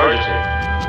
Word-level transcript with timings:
Emergency. 0.00 0.30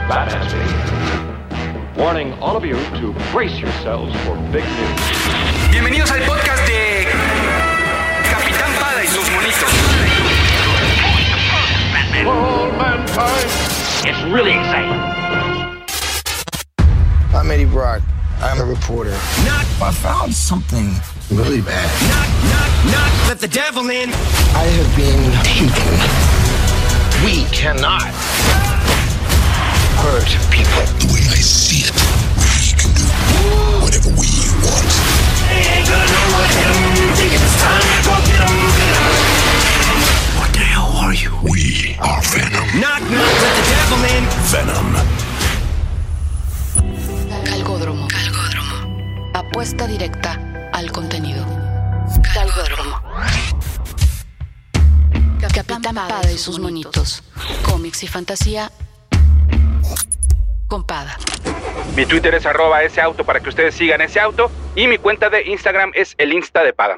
Batman 0.07 0.39
speaking. 0.47 2.01
Warning 2.01 2.31
all 2.39 2.55
of 2.55 2.63
you 2.63 2.75
to 2.95 3.11
brace 3.33 3.59
yourselves 3.59 4.15
for 4.23 4.35
big 4.53 4.63
news. 4.63 5.01
Bienvenidos 5.69 6.09
al 6.11 6.21
podcast 6.21 6.65
de 6.65 7.07
Capitán 8.31 8.71
Pada 8.79 9.03
y 9.03 9.07
sus 9.07 9.29
monitos. 9.31 9.69
All 12.25 12.71
mankind. 12.77 13.49
It's 14.07 14.23
really 14.31 14.51
exciting. 14.51 15.01
I'm 17.35 17.51
Eddie 17.51 17.65
Brock. 17.65 18.01
I'm 18.41 18.61
a 18.61 18.65
reporter. 18.65 19.11
Knock, 19.43 19.67
I 19.81 19.91
found 19.91 20.33
something 20.33 20.89
really 21.29 21.59
bad. 21.59 21.89
knock, 22.07 22.29
knock, 22.47 22.93
knock. 22.93 23.27
Let 23.27 23.39
the 23.41 23.49
devil 23.49 23.89
in. 23.89 24.09
I 24.55 24.63
have 24.79 24.95
been 24.95 25.33
taken. 25.43 26.31
We 27.25 27.43
cannot 27.51 28.09
hurt 29.99 30.31
people. 30.51 30.83
The 30.99 31.07
way 31.13 31.23
I 31.27 31.41
see 31.41 31.83
it, 31.87 31.93
we 32.39 32.71
can 32.79 32.91
do 32.95 33.05
whatever 33.83 34.09
we 34.15 34.29
want. 34.63 34.91
What 40.37 40.51
the 40.53 40.59
hell 40.59 40.91
are 40.97 41.13
you? 41.13 41.31
We 41.43 41.97
are 41.99 42.21
Venom. 42.21 42.67
Knock, 42.79 43.01
knock. 43.11 43.33
Let 43.41 43.53
the 43.57 43.63
devil 43.71 44.01
in. 44.15 44.23
Venom. 44.51 44.87
Calgódromo. 47.45 48.07
Calgódromo. 48.07 49.31
Apuesta 49.33 49.87
directa 49.87 50.39
al 50.73 50.91
contenido. 50.91 51.45
Calgódromo. 52.33 53.01
Capitán 55.41 55.81
Pada 55.81 56.31
y 56.31 56.37
sus 56.37 56.59
monitos. 56.59 57.23
Cómics 57.63 58.03
y 58.03 58.07
fantasía. 58.07 58.71
Mi 61.97 62.05
Twitter 62.05 62.33
es 62.33 62.45
arroba 62.45 62.81
ese 62.83 63.01
auto 63.01 63.25
para 63.25 63.41
que 63.41 63.49
ustedes 63.49 63.75
sigan 63.75 63.99
ese 63.99 64.21
auto 64.21 64.49
y 64.75 64.87
mi 64.87 64.97
cuenta 64.97 65.29
de 65.29 65.43
Instagram 65.43 65.91
es 65.95 66.15
el 66.17 66.31
Insta 66.31 66.63
de 66.63 66.71
Pada. 66.71 66.95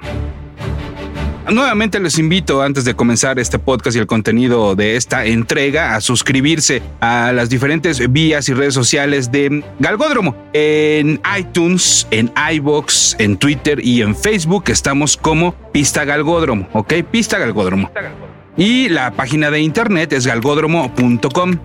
Nuevamente 1.51 1.99
les 1.99 2.19
invito 2.19 2.61
antes 2.61 2.85
de 2.85 2.93
comenzar 2.93 3.37
este 3.37 3.59
podcast 3.59 3.97
y 3.97 3.99
el 3.99 4.07
contenido 4.07 4.75
de 4.75 4.95
esta 4.95 5.25
entrega 5.25 5.95
a 5.95 6.01
suscribirse 6.01 6.81
a 7.01 7.31
las 7.33 7.49
diferentes 7.49 8.11
vías 8.11 8.47
y 8.47 8.53
redes 8.53 8.73
sociales 8.73 9.31
de 9.31 9.63
Galgódromo. 9.79 10.35
En 10.53 11.19
iTunes, 11.37 12.07
en 12.11 12.31
iBox, 12.53 13.17
en 13.19 13.37
Twitter 13.37 13.83
y 13.83 14.03
en 14.03 14.15
Facebook 14.15 14.65
estamos 14.67 15.17
como 15.17 15.53
Pista 15.71 16.05
Galgódromo, 16.05 16.69
¿ok? 16.73 16.93
Pista 17.11 17.37
Galgódromo. 17.39 17.91
Y 18.55 18.87
la 18.89 19.11
página 19.11 19.49
de 19.49 19.59
internet 19.59 20.13
es 20.13 20.27
galgódromo.com. 20.27 21.57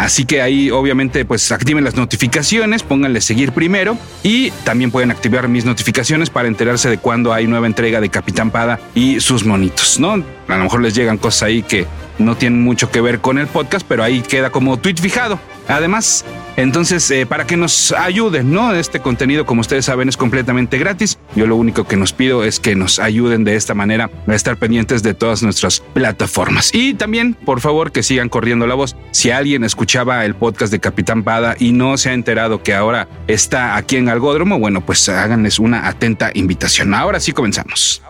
Así 0.00 0.24
que 0.24 0.40
ahí 0.40 0.70
obviamente 0.70 1.26
pues 1.26 1.52
activen 1.52 1.84
las 1.84 1.94
notificaciones, 1.94 2.82
pónganle 2.82 3.20
seguir 3.20 3.52
primero 3.52 3.98
y 4.22 4.50
también 4.64 4.90
pueden 4.90 5.10
activar 5.10 5.46
mis 5.46 5.66
notificaciones 5.66 6.30
para 6.30 6.48
enterarse 6.48 6.88
de 6.88 6.96
cuando 6.96 7.34
hay 7.34 7.46
nueva 7.46 7.66
entrega 7.66 8.00
de 8.00 8.08
Capitán 8.08 8.50
Pada 8.50 8.80
y 8.94 9.20
sus 9.20 9.44
monitos, 9.44 10.00
¿no? 10.00 10.24
A 10.48 10.56
lo 10.56 10.64
mejor 10.64 10.80
les 10.80 10.94
llegan 10.94 11.18
cosas 11.18 11.42
ahí 11.42 11.62
que 11.62 11.86
no 12.18 12.34
tienen 12.34 12.62
mucho 12.62 12.90
que 12.90 13.02
ver 13.02 13.20
con 13.20 13.36
el 13.36 13.46
podcast, 13.46 13.84
pero 13.86 14.02
ahí 14.02 14.22
queda 14.22 14.48
como 14.48 14.78
tweet 14.78 14.96
fijado. 14.96 15.38
Además, 15.70 16.24
entonces, 16.56 17.10
eh, 17.10 17.26
para 17.26 17.46
que 17.46 17.56
nos 17.56 17.92
ayuden, 17.92 18.52
¿no? 18.52 18.74
Este 18.74 19.00
contenido, 19.00 19.46
como 19.46 19.60
ustedes 19.60 19.84
saben, 19.84 20.08
es 20.08 20.16
completamente 20.16 20.78
gratis. 20.78 21.18
Yo 21.36 21.46
lo 21.46 21.56
único 21.56 21.84
que 21.84 21.96
nos 21.96 22.12
pido 22.12 22.44
es 22.44 22.58
que 22.58 22.74
nos 22.74 22.98
ayuden 22.98 23.44
de 23.44 23.54
esta 23.54 23.72
manera 23.74 24.10
a 24.26 24.34
estar 24.34 24.56
pendientes 24.56 25.02
de 25.02 25.14
todas 25.14 25.42
nuestras 25.42 25.80
plataformas. 25.80 26.74
Y 26.74 26.94
también, 26.94 27.34
por 27.34 27.60
favor, 27.60 27.92
que 27.92 28.02
sigan 28.02 28.28
corriendo 28.28 28.66
la 28.66 28.74
voz. 28.74 28.96
Si 29.12 29.30
alguien 29.30 29.64
escuchaba 29.64 30.24
el 30.24 30.34
podcast 30.34 30.72
de 30.72 30.80
Capitán 30.80 31.22
Pada 31.22 31.54
y 31.58 31.72
no 31.72 31.96
se 31.96 32.10
ha 32.10 32.14
enterado 32.14 32.62
que 32.62 32.74
ahora 32.74 33.08
está 33.28 33.76
aquí 33.76 33.96
en 33.96 34.08
Algódromo, 34.08 34.58
bueno, 34.58 34.80
pues 34.80 35.08
háganles 35.08 35.58
una 35.58 35.86
atenta 35.86 36.30
invitación. 36.34 36.94
Ahora 36.94 37.20
sí 37.20 37.32
comenzamos. 37.32 38.02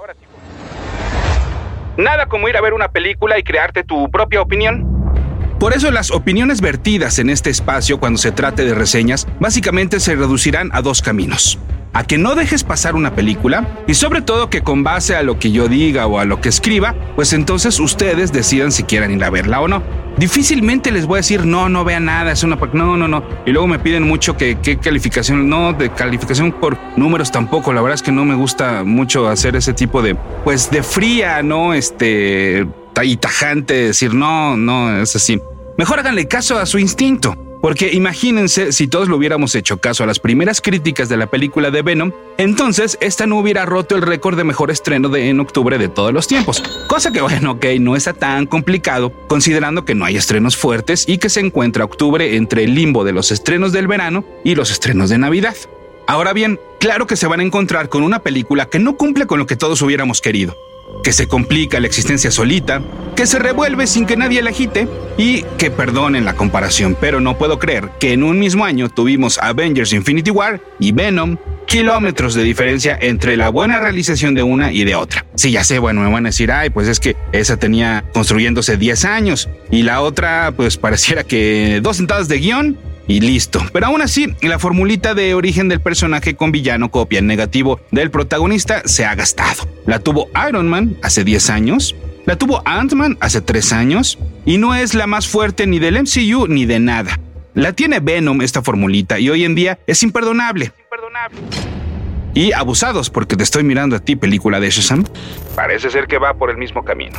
Nada 1.96 2.26
como 2.26 2.48
ir 2.48 2.56
a 2.56 2.62
ver 2.62 2.72
una 2.72 2.88
película 2.88 3.38
y 3.38 3.42
crearte 3.42 3.84
tu 3.84 4.10
propia 4.10 4.40
opinión. 4.40 4.99
Por 5.60 5.74
eso 5.74 5.90
las 5.90 6.10
opiniones 6.10 6.62
vertidas 6.62 7.18
en 7.18 7.28
este 7.28 7.50
espacio 7.50 8.00
cuando 8.00 8.16
se 8.18 8.32
trate 8.32 8.64
de 8.64 8.74
reseñas 8.74 9.28
básicamente 9.40 10.00
se 10.00 10.16
reducirán 10.16 10.70
a 10.72 10.80
dos 10.80 11.02
caminos. 11.02 11.58
A 11.92 12.04
que 12.04 12.16
no 12.16 12.34
dejes 12.34 12.64
pasar 12.64 12.94
una 12.94 13.14
película 13.14 13.68
y 13.86 13.92
sobre 13.92 14.22
todo 14.22 14.48
que 14.48 14.62
con 14.62 14.84
base 14.84 15.16
a 15.16 15.22
lo 15.22 15.38
que 15.38 15.52
yo 15.52 15.68
diga 15.68 16.06
o 16.06 16.18
a 16.18 16.24
lo 16.24 16.40
que 16.40 16.48
escriba, 16.48 16.94
pues 17.14 17.34
entonces 17.34 17.78
ustedes 17.78 18.32
decidan 18.32 18.72
si 18.72 18.84
quieren 18.84 19.10
ir 19.10 19.22
a 19.22 19.28
verla 19.28 19.60
o 19.60 19.68
no. 19.68 19.82
Difícilmente 20.16 20.92
les 20.92 21.04
voy 21.04 21.16
a 21.16 21.18
decir, 21.18 21.44
no, 21.44 21.68
no 21.68 21.84
vean 21.84 22.06
nada, 22.06 22.32
es 22.32 22.42
una... 22.42 22.58
pa-". 22.58 22.70
No, 22.72 22.96
no, 22.96 23.06
no. 23.06 23.22
Y 23.44 23.50
luego 23.50 23.66
me 23.66 23.78
piden 23.78 24.04
mucho 24.04 24.38
que 24.38 24.58
qué 24.62 24.78
calificación, 24.78 25.46
no, 25.50 25.74
de 25.74 25.90
calificación 25.90 26.52
por 26.52 26.78
números 26.96 27.30
tampoco. 27.30 27.74
La 27.74 27.82
verdad 27.82 27.96
es 27.96 28.02
que 28.02 28.12
no 28.12 28.24
me 28.24 28.34
gusta 28.34 28.82
mucho 28.82 29.28
hacer 29.28 29.56
ese 29.56 29.74
tipo 29.74 30.00
de, 30.00 30.14
pues 30.42 30.70
de 30.70 30.82
fría, 30.82 31.42
¿no? 31.42 31.74
Este, 31.74 32.66
y 33.02 33.16
tajante, 33.16 33.74
decir, 33.74 34.14
no, 34.14 34.56
no, 34.56 35.00
es 35.00 35.16
así. 35.16 35.40
Mejor 35.78 36.00
háganle 36.00 36.28
caso 36.28 36.58
a 36.58 36.66
su 36.66 36.78
instinto. 36.78 37.36
Porque 37.60 37.92
imagínense 37.92 38.72
si 38.72 38.88
todos 38.88 39.08
lo 39.08 39.16
hubiéramos 39.16 39.54
hecho 39.54 39.78
caso 39.78 40.02
a 40.02 40.06
las 40.06 40.18
primeras 40.18 40.62
críticas 40.62 41.10
de 41.10 41.18
la 41.18 41.26
película 41.26 41.70
de 41.70 41.82
Venom, 41.82 42.12
entonces 42.38 42.96
esta 43.02 43.26
no 43.26 43.38
hubiera 43.38 43.66
roto 43.66 43.96
el 43.96 44.02
récord 44.02 44.36
de 44.36 44.44
mejor 44.44 44.70
estreno 44.70 45.14
en 45.14 45.40
octubre 45.40 45.76
de 45.76 45.88
todos 45.88 46.12
los 46.12 46.26
tiempos. 46.26 46.62
Cosa 46.88 47.12
que 47.12 47.20
bueno, 47.20 47.52
ok, 47.52 47.66
no 47.78 47.96
está 47.96 48.14
tan 48.14 48.46
complicado, 48.46 49.12
considerando 49.28 49.84
que 49.84 49.94
no 49.94 50.06
hay 50.06 50.16
estrenos 50.16 50.56
fuertes 50.56 51.04
y 51.06 51.18
que 51.18 51.28
se 51.28 51.40
encuentra 51.40 51.84
octubre 51.84 52.36
entre 52.36 52.64
el 52.64 52.74
limbo 52.74 53.04
de 53.04 53.12
los 53.12 53.30
estrenos 53.30 53.72
del 53.72 53.88
verano 53.88 54.24
y 54.42 54.54
los 54.54 54.70
estrenos 54.70 55.10
de 55.10 55.18
Navidad. 55.18 55.56
Ahora 56.06 56.32
bien, 56.32 56.58
claro 56.80 57.06
que 57.06 57.16
se 57.16 57.26
van 57.26 57.40
a 57.40 57.44
encontrar 57.44 57.90
con 57.90 58.02
una 58.02 58.20
película 58.20 58.70
que 58.70 58.78
no 58.78 58.96
cumple 58.96 59.26
con 59.26 59.38
lo 59.38 59.46
que 59.46 59.56
todos 59.56 59.82
hubiéramos 59.82 60.22
querido 60.22 60.56
que 61.02 61.12
se 61.12 61.28
complica 61.28 61.80
la 61.80 61.86
existencia 61.86 62.30
solita, 62.30 62.82
que 63.16 63.26
se 63.26 63.38
revuelve 63.38 63.86
sin 63.86 64.06
que 64.06 64.16
nadie 64.16 64.42
la 64.42 64.50
agite 64.50 64.88
y 65.16 65.42
que 65.58 65.70
perdonen 65.70 66.24
la 66.24 66.34
comparación, 66.34 66.96
pero 67.00 67.20
no 67.20 67.38
puedo 67.38 67.58
creer 67.58 67.90
que 67.98 68.12
en 68.12 68.22
un 68.22 68.38
mismo 68.38 68.64
año 68.64 68.88
tuvimos 68.88 69.38
Avengers 69.38 69.92
Infinity 69.92 70.30
War 70.30 70.60
y 70.78 70.92
Venom, 70.92 71.36
kilómetros 71.66 72.34
de 72.34 72.42
diferencia 72.42 72.98
entre 73.00 73.36
la 73.36 73.48
buena 73.48 73.78
realización 73.78 74.34
de 74.34 74.42
una 74.42 74.72
y 74.72 74.84
de 74.84 74.94
otra. 74.94 75.26
Sí, 75.34 75.52
ya 75.52 75.64
sé, 75.64 75.78
bueno, 75.78 76.02
me 76.02 76.10
van 76.10 76.26
a 76.26 76.30
decir, 76.30 76.50
ay, 76.50 76.70
pues 76.70 76.88
es 76.88 77.00
que 77.00 77.16
esa 77.32 77.56
tenía 77.56 78.04
construyéndose 78.12 78.76
10 78.76 79.04
años 79.04 79.48
y 79.70 79.82
la 79.82 80.00
otra, 80.00 80.52
pues 80.56 80.76
pareciera 80.76 81.24
que 81.24 81.80
dos 81.82 81.96
sentadas 81.96 82.28
de 82.28 82.38
guion 82.38 82.78
y 83.06 83.20
listo. 83.20 83.60
Pero 83.72 83.86
aún 83.86 84.02
así, 84.02 84.34
la 84.42 84.58
formulita 84.58 85.14
de 85.14 85.34
origen 85.34 85.68
del 85.68 85.80
personaje 85.80 86.36
con 86.36 86.52
villano 86.52 86.90
copia 86.90 87.18
en 87.18 87.26
negativo 87.26 87.80
del 87.90 88.10
protagonista 88.10 88.82
se 88.84 89.04
ha 89.04 89.14
gastado. 89.14 89.68
La 89.86 89.98
tuvo 89.98 90.28
Iron 90.48 90.68
Man 90.68 90.96
hace 91.02 91.24
10 91.24 91.50
años, 91.50 91.96
la 92.26 92.36
tuvo 92.36 92.62
Ant-Man 92.64 93.18
hace 93.20 93.40
3 93.40 93.72
años 93.72 94.18
y 94.44 94.58
no 94.58 94.74
es 94.74 94.94
la 94.94 95.06
más 95.06 95.26
fuerte 95.26 95.66
ni 95.66 95.78
del 95.78 96.00
MCU 96.00 96.46
ni 96.48 96.66
de 96.66 96.78
nada. 96.78 97.18
La 97.54 97.72
tiene 97.72 97.98
Venom 98.00 98.42
esta 98.42 98.62
formulita 98.62 99.18
y 99.18 99.28
hoy 99.30 99.44
en 99.44 99.54
día 99.54 99.80
es 99.86 100.02
imperdonable. 100.02 100.72
Y 102.32 102.52
abusados 102.52 103.10
porque 103.10 103.36
te 103.36 103.42
estoy 103.42 103.64
mirando 103.64 103.96
a 103.96 103.98
ti, 103.98 104.14
película 104.14 104.60
de 104.60 104.70
Shazam. 104.70 105.04
Parece 105.56 105.90
ser 105.90 106.06
que 106.06 106.18
va 106.18 106.34
por 106.34 106.50
el 106.50 106.56
mismo 106.56 106.84
camino. 106.84 107.18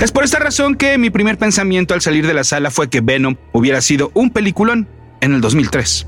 Es 0.00 0.12
por 0.12 0.24
esta 0.24 0.38
razón 0.38 0.74
que 0.74 0.98
mi 0.98 1.10
primer 1.10 1.38
pensamiento 1.38 1.94
al 1.94 2.00
salir 2.00 2.26
de 2.26 2.34
la 2.34 2.44
sala 2.44 2.70
fue 2.70 2.90
que 2.90 3.00
Venom 3.00 3.36
hubiera 3.52 3.80
sido 3.80 4.10
un 4.14 4.30
peliculón 4.30 4.88
en 5.20 5.34
el 5.34 5.40
2003. 5.40 6.06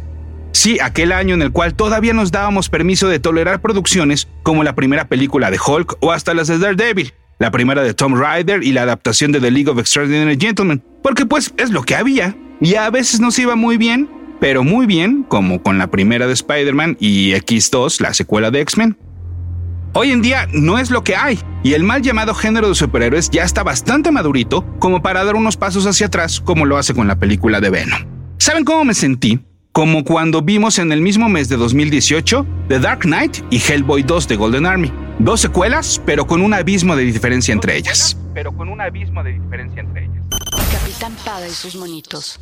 Sí, 0.52 0.78
aquel 0.80 1.12
año 1.12 1.34
en 1.34 1.42
el 1.42 1.52
cual 1.52 1.74
todavía 1.74 2.12
nos 2.12 2.32
dábamos 2.32 2.69
permiso 2.69 3.08
de 3.08 3.20
tolerar 3.20 3.60
producciones 3.60 4.28
como 4.42 4.64
la 4.64 4.74
primera 4.74 5.06
película 5.06 5.50
de 5.50 5.58
Hulk 5.64 5.98
o 6.00 6.12
hasta 6.12 6.34
las 6.34 6.48
de 6.48 6.58
Daredevil, 6.58 7.12
la 7.38 7.50
primera 7.50 7.82
de 7.82 7.94
Tom 7.94 8.20
Rider 8.20 8.62
y 8.64 8.72
la 8.72 8.82
adaptación 8.82 9.32
de 9.32 9.41
The 9.41 9.50
League 9.50 9.70
of 9.70 9.78
Extraordinary 9.78 10.36
Gentlemen, 10.41 10.82
porque 11.03 11.24
pues 11.24 11.54
es 11.56 11.71
lo 11.71 11.82
que 11.82 11.94
había 11.94 12.34
y 12.60 12.74
a 12.74 12.91
veces 12.91 13.21
nos 13.21 13.39
iba 13.39 13.54
muy 13.54 13.77
bien, 13.77 14.09
pero 14.41 14.65
muy 14.65 14.86
bien, 14.86 15.22
como 15.22 15.62
con 15.62 15.78
la 15.78 15.86
primera 15.86 16.27
de 16.27 16.32
Spider-Man 16.32 16.97
y 17.00 17.32
X2, 17.32 18.00
la 18.00 18.15
secuela 18.15 18.50
de 18.50 18.60
X-Men. 18.62 18.97
Hoy 19.98 20.10
en 20.10 20.21
día 20.21 20.47
no 20.53 20.78
es 20.78 20.91
lo 20.91 21.03
que 21.03 21.16
hay, 21.16 21.39
y 21.63 21.72
el 21.72 21.83
mal 21.83 22.03
llamado 22.03 22.34
género 22.34 22.69
de 22.69 22.75
superhéroes 22.75 23.31
ya 23.31 23.45
está 23.45 23.63
bastante 23.63 24.13
madurito 24.13 24.63
como 24.78 25.01
para 25.01 25.25
dar 25.25 25.37
unos 25.37 25.57
pasos 25.57 25.87
hacia 25.87 26.09
atrás 26.09 26.39
como 26.39 26.66
lo 26.66 26.77
hace 26.77 26.93
con 26.93 27.09
la 27.09 27.19
película 27.19 27.63
de 27.63 27.71
Venom. 27.71 28.01
¿Saben 28.37 28.66
cómo 28.66 28.84
me 28.84 28.93
sentí? 28.93 29.41
Como 29.72 30.04
cuando 30.04 30.43
vimos 30.43 30.78
en 30.78 30.93
el 30.93 31.01
mismo 31.01 31.31
mes 31.31 31.48
de 31.48 31.57
2018 31.57 32.47
The 32.69 32.78
Dark 32.78 33.04
Knight 33.04 33.39
y 33.48 33.59
Hellboy 33.59 34.03
2 34.03 34.28
de 34.28 34.37
Golden 34.37 34.66
Army. 34.66 34.93
Dos 35.19 35.41
secuelas, 35.41 36.03
pero 36.04 36.27
con 36.27 36.42
un 36.42 36.53
abismo 36.53 36.95
de 36.95 37.04
diferencia 37.04 37.54
entre 37.54 37.78
ellas. 37.78 38.19
Pero 38.34 38.54
con 38.54 38.69
un 38.69 38.83
abismo 38.83 39.25
de 39.25 39.33
diferencia 39.33 39.81
entre 39.81 40.04
ellas. 40.04 40.25
Capitán 40.72 41.15
Pada 41.25 41.49
y 41.49 41.53
sus 41.53 41.75
monitos. 41.75 42.39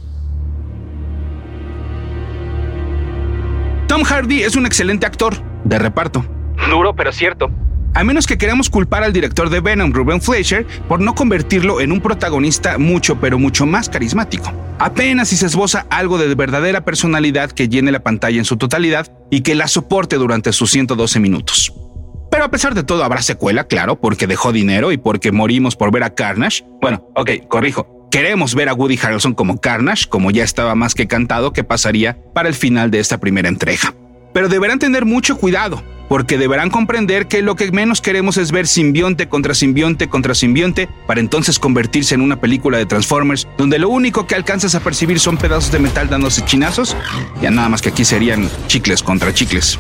Tom 3.87 4.03
Hardy 4.03 4.43
es 4.43 4.57
un 4.57 4.67
excelente 4.67 5.07
actor 5.07 5.41
de 5.62 5.79
reparto. 5.79 6.34
Duro, 6.71 6.95
pero 6.95 7.12
cierto. 7.12 7.51
A 7.97 8.03
menos 8.03 8.27
que 8.27 8.39
queramos 8.39 8.71
culpar 8.71 9.05
al 9.05 9.12
director 9.12 9.51
de 9.51 9.61
Venom, 9.61 9.93
Ruben 9.93 10.21
Fleischer, 10.21 10.67
por 10.89 11.01
no 11.01 11.15
convertirlo 11.15 11.81
en 11.81 11.93
un 11.93 12.01
protagonista 12.01 12.77
mucho, 12.77 13.21
pero 13.21 13.39
mucho 13.39 13.67
más 13.67 13.89
carismático. 13.89 14.53
Apenas 14.81 15.29
si 15.29 15.37
se 15.37 15.47
esboza 15.47 15.87
algo 15.91 16.19
de 16.19 16.35
verdadera 16.35 16.85
personalidad 16.85 17.53
que 17.53 17.69
llene 17.69 17.93
la 17.93 18.03
pantalla 18.03 18.39
en 18.39 18.45
su 18.45 18.56
totalidad 18.56 19.12
y 19.31 19.43
que 19.43 19.55
la 19.55 19.69
soporte 19.69 20.17
durante 20.17 20.53
sus 20.53 20.73
112 20.73 21.21
minutos. 21.21 21.73
Pero 22.33 22.47
a 22.47 22.51
pesar 22.51 22.75
de 22.75 22.83
todo 22.83 23.05
habrá 23.05 23.23
secuela, 23.23 23.69
claro, 23.69 24.00
porque 24.00 24.27
dejó 24.27 24.50
dinero 24.50 24.91
y 24.91 24.97
porque 24.97 25.31
morimos 25.31 25.77
por 25.77 25.93
ver 25.93 26.03
a 26.03 26.17
Carnage. 26.17 26.65
Bueno, 26.81 27.09
ok, 27.15 27.47
corrijo. 27.47 28.09
Queremos 28.11 28.57
ver 28.57 28.69
a 28.69 28.75
Woody 28.75 28.99
Harrelson 29.00 29.35
como 29.35 29.61
Carnage, 29.61 30.09
como 30.09 30.33
ya 30.33 30.43
estaba 30.43 30.75
más 30.75 30.97
que 30.97 31.07
cantado 31.07 31.53
que 31.53 31.62
pasaría 31.62 32.19
para 32.35 32.49
el 32.49 32.57
final 32.57 32.91
de 32.91 32.99
esta 32.99 33.19
primera 33.19 33.49
entrega. 33.49 33.95
Pero 34.33 34.49
deberán 34.49 34.81
tener 34.81 35.05
mucho 35.05 35.37
cuidado, 35.37 35.81
porque 36.14 36.38
deberán 36.38 36.70
comprender 36.70 37.26
que 37.26 37.43
lo 37.43 37.56
que 37.56 37.72
menos 37.72 38.00
queremos 38.00 38.37
es 38.37 38.52
ver 38.52 38.69
simbionte 38.69 39.28
contra 39.28 39.52
simbionte 39.52 40.08
contra 40.08 40.37
simbionte 40.37 40.88
para 41.08 41.19
entonces 41.19 41.58
convertirse 41.58 42.14
en 42.14 42.20
una 42.20 42.37
película 42.37 42.78
de 42.78 42.87
Transformers 42.87 43.49
donde 43.58 43.81
lo 43.81 43.88
único 43.88 44.25
que 44.25 44.37
alcanzas 44.37 44.76
a 44.76 44.81
percibir 44.81 45.19
son 45.19 45.38
pedazos 45.38 45.72
de 45.72 45.81
metal 45.81 46.08
dándose 46.08 46.44
chinazos, 46.44 46.96
ya 47.43 47.50
nada 47.50 47.69
más 47.69 47.82
que 47.82 47.88
aquí 47.88 48.05
serían 48.05 48.49
chicles 48.69 49.02
contra 49.02 49.34
chicles. 49.34 49.76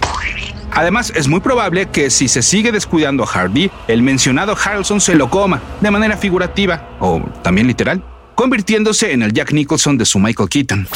Además, 0.72 1.12
es 1.14 1.28
muy 1.28 1.38
probable 1.38 1.86
que 1.86 2.10
si 2.10 2.26
se 2.26 2.42
sigue 2.42 2.72
descuidando 2.72 3.22
a 3.22 3.26
Hardy, 3.28 3.70
el 3.86 4.02
mencionado 4.02 4.56
Harrelson 4.60 5.00
se 5.00 5.14
lo 5.14 5.30
coma, 5.30 5.62
de 5.80 5.92
manera 5.92 6.16
figurativa, 6.16 6.96
o 6.98 7.22
también 7.44 7.68
literal, 7.68 8.04
convirtiéndose 8.34 9.12
en 9.12 9.22
el 9.22 9.32
Jack 9.32 9.52
Nicholson 9.52 9.96
de 9.98 10.04
su 10.04 10.18
Michael 10.18 10.48
Keaton. 10.48 10.88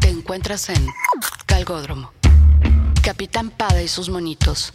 Te 0.00 0.08
encuentras 0.08 0.68
en 0.70 0.84
Calgódromo. 1.46 2.10
Capitán 3.08 3.48
Pada 3.48 3.82
y 3.82 3.88
sus 3.88 4.10
monitos. 4.10 4.74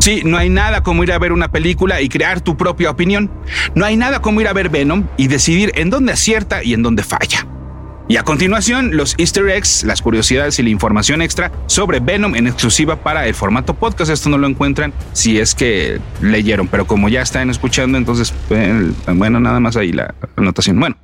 Sí, 0.00 0.20
no 0.22 0.36
hay 0.36 0.50
nada 0.50 0.82
como 0.82 1.02
ir 1.02 1.10
a 1.12 1.18
ver 1.18 1.32
una 1.32 1.50
película 1.50 2.02
y 2.02 2.10
crear 2.10 2.42
tu 2.42 2.58
propia 2.58 2.90
opinión. 2.90 3.30
No 3.74 3.86
hay 3.86 3.96
nada 3.96 4.20
como 4.20 4.42
ir 4.42 4.48
a 4.48 4.52
ver 4.52 4.68
Venom 4.68 5.06
y 5.16 5.28
decidir 5.28 5.72
en 5.76 5.88
dónde 5.88 6.12
acierta 6.12 6.62
y 6.62 6.74
en 6.74 6.82
dónde 6.82 7.02
falla. 7.02 7.46
Y 8.06 8.18
a 8.18 8.22
continuación, 8.22 8.98
los 8.98 9.14
easter 9.16 9.48
eggs, 9.48 9.82
las 9.84 10.02
curiosidades 10.02 10.58
y 10.58 10.62
la 10.62 10.68
información 10.68 11.22
extra 11.22 11.50
sobre 11.64 12.00
Venom 12.00 12.34
en 12.34 12.48
exclusiva 12.48 12.96
para 12.96 13.26
el 13.26 13.34
formato 13.34 13.72
podcast. 13.72 14.10
Esto 14.10 14.28
no 14.28 14.36
lo 14.36 14.46
encuentran 14.46 14.92
si 15.14 15.40
es 15.40 15.54
que 15.54 15.98
leyeron, 16.20 16.68
pero 16.68 16.86
como 16.86 17.08
ya 17.08 17.22
están 17.22 17.48
escuchando, 17.48 17.96
entonces, 17.96 18.34
eh, 18.50 18.92
bueno, 19.14 19.40
nada 19.40 19.58
más 19.58 19.74
ahí 19.78 19.92
la 19.92 20.14
anotación. 20.36 20.78
Bueno. 20.78 20.96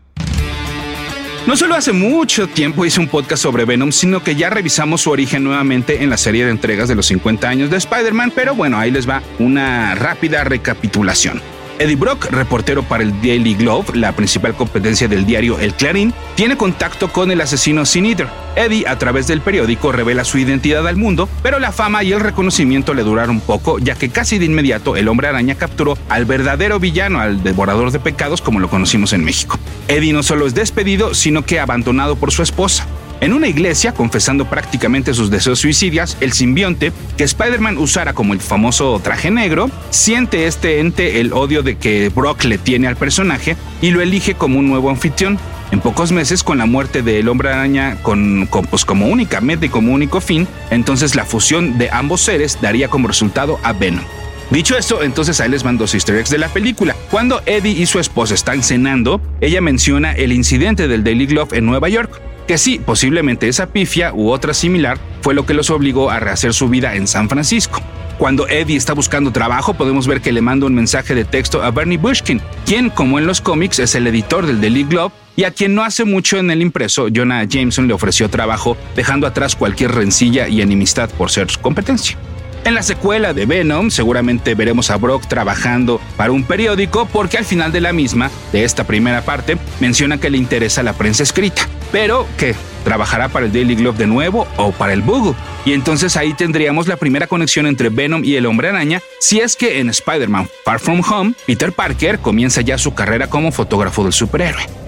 No 1.47 1.57
solo 1.57 1.77
hace 1.77 1.93
mucho 1.93 2.49
tiempo 2.49 2.85
hice 2.85 2.99
un 2.99 3.07
podcast 3.07 3.41
sobre 3.41 3.65
Venom, 3.65 3.93
sino 3.93 4.21
que 4.21 4.35
ya 4.35 4.51
revisamos 4.51 5.03
su 5.03 5.13
origen 5.13 5.45
nuevamente 5.45 6.03
en 6.03 6.11
la 6.11 6.17
serie 6.17 6.45
de 6.45 6.51
entregas 6.51 6.89
de 6.89 6.97
los 6.97 7.07
50 7.07 7.49
años 7.49 7.71
de 7.71 7.77
Spider-Man, 7.77 8.33
pero 8.35 8.57
bueno, 8.57 8.79
ahí 8.79 8.91
les 8.91 9.09
va 9.09 9.23
una 9.39 9.95
rápida 9.95 10.43
recapitulación. 10.43 11.41
Eddie 11.79 11.97
Brock, 11.97 12.27
reportero 12.31 12.83
para 12.83 13.03
el 13.03 13.13
Daily 13.21 13.55
Globe, 13.55 13.87
la 13.95 14.13
principal 14.13 14.55
competencia 14.55 15.09
del 15.09 15.27
diario 15.27 15.59
El 15.59 15.75
Clarín, 15.75 16.15
tiene 16.35 16.57
contacto 16.57 17.13
con 17.13 17.31
el 17.31 17.41
asesino 17.41 17.85
Sin 17.85 18.07
Eater. 18.07 18.29
Eddie, 18.57 18.89
a 18.89 18.99
través 18.99 19.27
del 19.27 19.43
periódico, 19.43 19.93
revela 19.93 20.25
su 20.25 20.39
identidad 20.39 20.87
al 20.89 20.97
mundo, 20.97 21.29
pero 21.43 21.59
la 21.59 21.73
fama 21.73 22.03
y 22.03 22.13
el 22.13 22.21
reconocimiento 22.21 22.95
le 22.95 23.03
duraron 23.03 23.41
poco, 23.41 23.79
ya 23.79 23.95
que 23.95 24.09
casi 24.09 24.39
de 24.39 24.47
inmediato 24.47 24.97
el 24.97 25.09
hombre 25.09 25.29
araña 25.29 25.57
capturó 25.57 25.99
al 26.09 26.25
verdadero 26.25 26.81
villano, 26.81 27.21
al 27.21 27.43
devorador 27.43 27.91
de 27.91 28.01
pecados, 28.01 28.41
como 28.41 28.61
lo 28.61 28.71
conocimos 28.71 29.13
en 29.13 29.25
México. 29.25 29.59
Eddie 29.89 30.15
no 30.15 30.23
solo 30.23 30.47
es 30.47 30.55
despedido, 30.55 31.15
sino 31.15 31.45
que 31.45 31.61
abandonado 31.61 32.17
por 32.17 32.33
su 32.33 32.43
esposa. 32.43 32.87
En 33.21 33.33
una 33.33 33.49
iglesia, 33.49 33.93
confesando 33.93 34.45
prácticamente 34.45 35.15
sus 35.15 35.31
deseos 35.31 35.61
suicidas, 35.61 36.19
el 36.21 36.33
simbionte, 36.33 36.93
que 37.17 37.25
Spider-Man 37.25 37.79
usara 37.79 38.13
como 38.13 38.35
el 38.35 38.41
famoso 38.41 39.01
traje 39.03 39.31
negro, 39.31 39.71
siente 39.89 40.47
este 40.47 40.81
ente 40.81 41.19
el 41.21 41.33
odio 41.33 41.63
de 41.63 41.79
que 41.79 42.11
Brock 42.15 42.45
le 42.45 42.59
tiene 42.59 42.89
al 42.89 42.97
personaje 42.97 43.57
y 43.81 43.91
lo 43.91 44.03
elige 44.03 44.35
como 44.35 44.59
un 44.59 44.69
nuevo 44.69 44.91
anfitrión. 44.91 45.39
En 45.73 45.81
pocos 45.81 46.13
meses, 46.13 46.45
con 46.45 46.59
la 46.59 46.67
muerte 46.67 47.03
del 47.03 47.29
hombre 47.29 47.49
araña 47.49 47.97
con, 48.03 48.49
pues, 48.71 48.85
como 48.85 49.07
única 49.07 49.41
meta 49.41 49.67
y 49.67 49.71
como 49.71 49.93
único 49.93 50.21
fin, 50.21 50.47
entonces 50.71 51.17
la 51.17 51.25
fusión 51.25 51.79
de 51.79 51.91
ambos 51.91 52.21
seres 52.21 52.59
daría 52.61 52.89
como 52.89 53.09
resultado 53.09 53.59
a 53.63 53.73
Venom. 53.73 54.05
Dicho 54.51 54.79
esto, 54.79 55.03
entonces 55.03 55.41
ahí 55.41 55.51
les 55.51 55.65
van 55.65 55.77
dos 55.77 55.95
easter 55.95 56.15
eggs 56.17 56.31
de 56.31 56.39
la 56.39 56.49
película. 56.49 56.95
Cuando 57.11 57.43
Eddie 57.47 57.73
y 57.73 57.87
su 57.87 57.99
esposa 57.99 58.35
están 58.35 58.63
cenando, 58.63 59.21
ella 59.41 59.61
menciona 59.61 60.13
el 60.13 60.33
incidente 60.33 60.87
del 60.87 61.03
Daily 61.03 61.27
Glove 61.27 61.59
en 61.59 61.67
Nueva 61.67 61.89
York 61.89 62.21
que 62.47 62.59
sí, 62.59 62.81
posiblemente 62.85 63.49
esa 63.49 63.67
pifia 63.67 64.13
u 64.15 64.31
otra 64.31 64.55
similar 64.55 64.99
fue 65.21 65.35
lo 65.35 65.47
que 65.47 65.55
los 65.55 65.71
obligó 65.71 66.11
a 66.11 66.21
rehacer 66.21 66.55
su 66.55 66.69
vida 66.69 66.95
en 66.95 67.07
San 67.07 67.29
Francisco. 67.29 67.81
Cuando 68.19 68.49
Eddie 68.49 68.77
está 68.77 68.95
buscando 68.95 69.31
trabajo, 69.31 69.75
podemos 69.75 70.07
ver 70.07 70.23
que 70.23 70.33
le 70.33 70.41
manda 70.41 70.67
un 70.67 70.75
mensaje 70.75 71.15
de 71.15 71.25
texto 71.25 71.63
a 71.63 71.71
Bernie 71.71 71.99
Bushkin, 71.99 72.41
quien, 72.65 72.89
como 72.89 73.19
en 73.19 73.27
los 73.27 73.43
cómics, 73.43 73.79
es 73.79 73.95
el 73.95 74.07
editor 74.07 74.47
del 74.47 74.61
Daily 74.61 74.85
Globe 74.85 75.15
y 75.37 75.45
a 75.45 75.51
quien 75.51 75.75
no 75.75 75.83
hace 75.83 76.05
mucho 76.07 76.39
en 76.39 76.51
el 76.51 76.63
impreso, 76.63 77.09
Jonah 77.15 77.45
Jameson 77.45 77.89
le 77.89 77.95
ofreció 77.95 78.31
trabajo, 78.31 78.77
dejando 78.95 79.27
atrás 79.27 79.55
cualquier 79.55 79.93
rencilla 79.93 80.49
y 80.49 80.63
enemistad 80.63 81.11
por 81.11 81.31
ser 81.31 81.51
su 81.51 81.61
competencia. 81.61 82.17
En 82.65 82.75
la 82.75 82.83
secuela 82.83 83.33
de 83.33 83.47
Venom 83.47 83.91
seguramente 83.91 84.55
veremos 84.55 84.91
a 84.91 84.97
Brock 84.97 85.27
trabajando 85.27 86.01
para 86.17 86.33
un 86.33 86.43
periódico 86.43 87.07
porque 87.07 87.39
al 87.39 87.45
final 87.45 87.73
de 87.73 87.81
la 87.81 87.93
misma, 87.93 88.31
de 88.53 88.65
esta 88.65 88.85
primera 88.85 89.23
parte, 89.23 89.57
menciona 89.81 90.19
que 90.19 90.31
le 90.31 90.39
interesa 90.39 90.83
la 90.83 90.93
prensa 90.93 91.23
escrita, 91.23 91.63
pero 91.93 92.27
que 92.37 92.55
trabajará 92.85 93.29
para 93.29 93.47
el 93.47 93.53
Daily 93.53 93.75
Globe 93.75 93.99
de 93.99 94.07
nuevo 94.07 94.47
o 94.57 94.73
para 94.73 94.93
el 94.93 95.03
Bugle. 95.03 95.35
Y 95.65 95.73
entonces 95.73 96.17
ahí 96.17 96.35
tendríamos 96.35 96.87
la 96.87 96.97
primera 96.97 97.27
conexión 97.27 97.67
entre 97.67 97.89
Venom 97.89 98.25
y 98.25 98.37
el 98.37 98.47
hombre 98.47 98.69
araña, 98.69 99.01
si 99.21 99.41
es 99.41 99.57
que 99.57 99.81
en 99.81 99.91
Spider-Man 99.91 100.49
Far 100.65 100.79
From 100.79 101.03
Home, 101.09 101.35
Peter 101.47 101.73
Parker 101.73 102.19
comienza 102.19 102.61
ya 102.61 102.79
su 102.79 102.95
carrera 102.95 103.29
como 103.29 103.53
fotógrafo 103.53 104.05
del 104.05 104.13
superhéroe. 104.13 104.86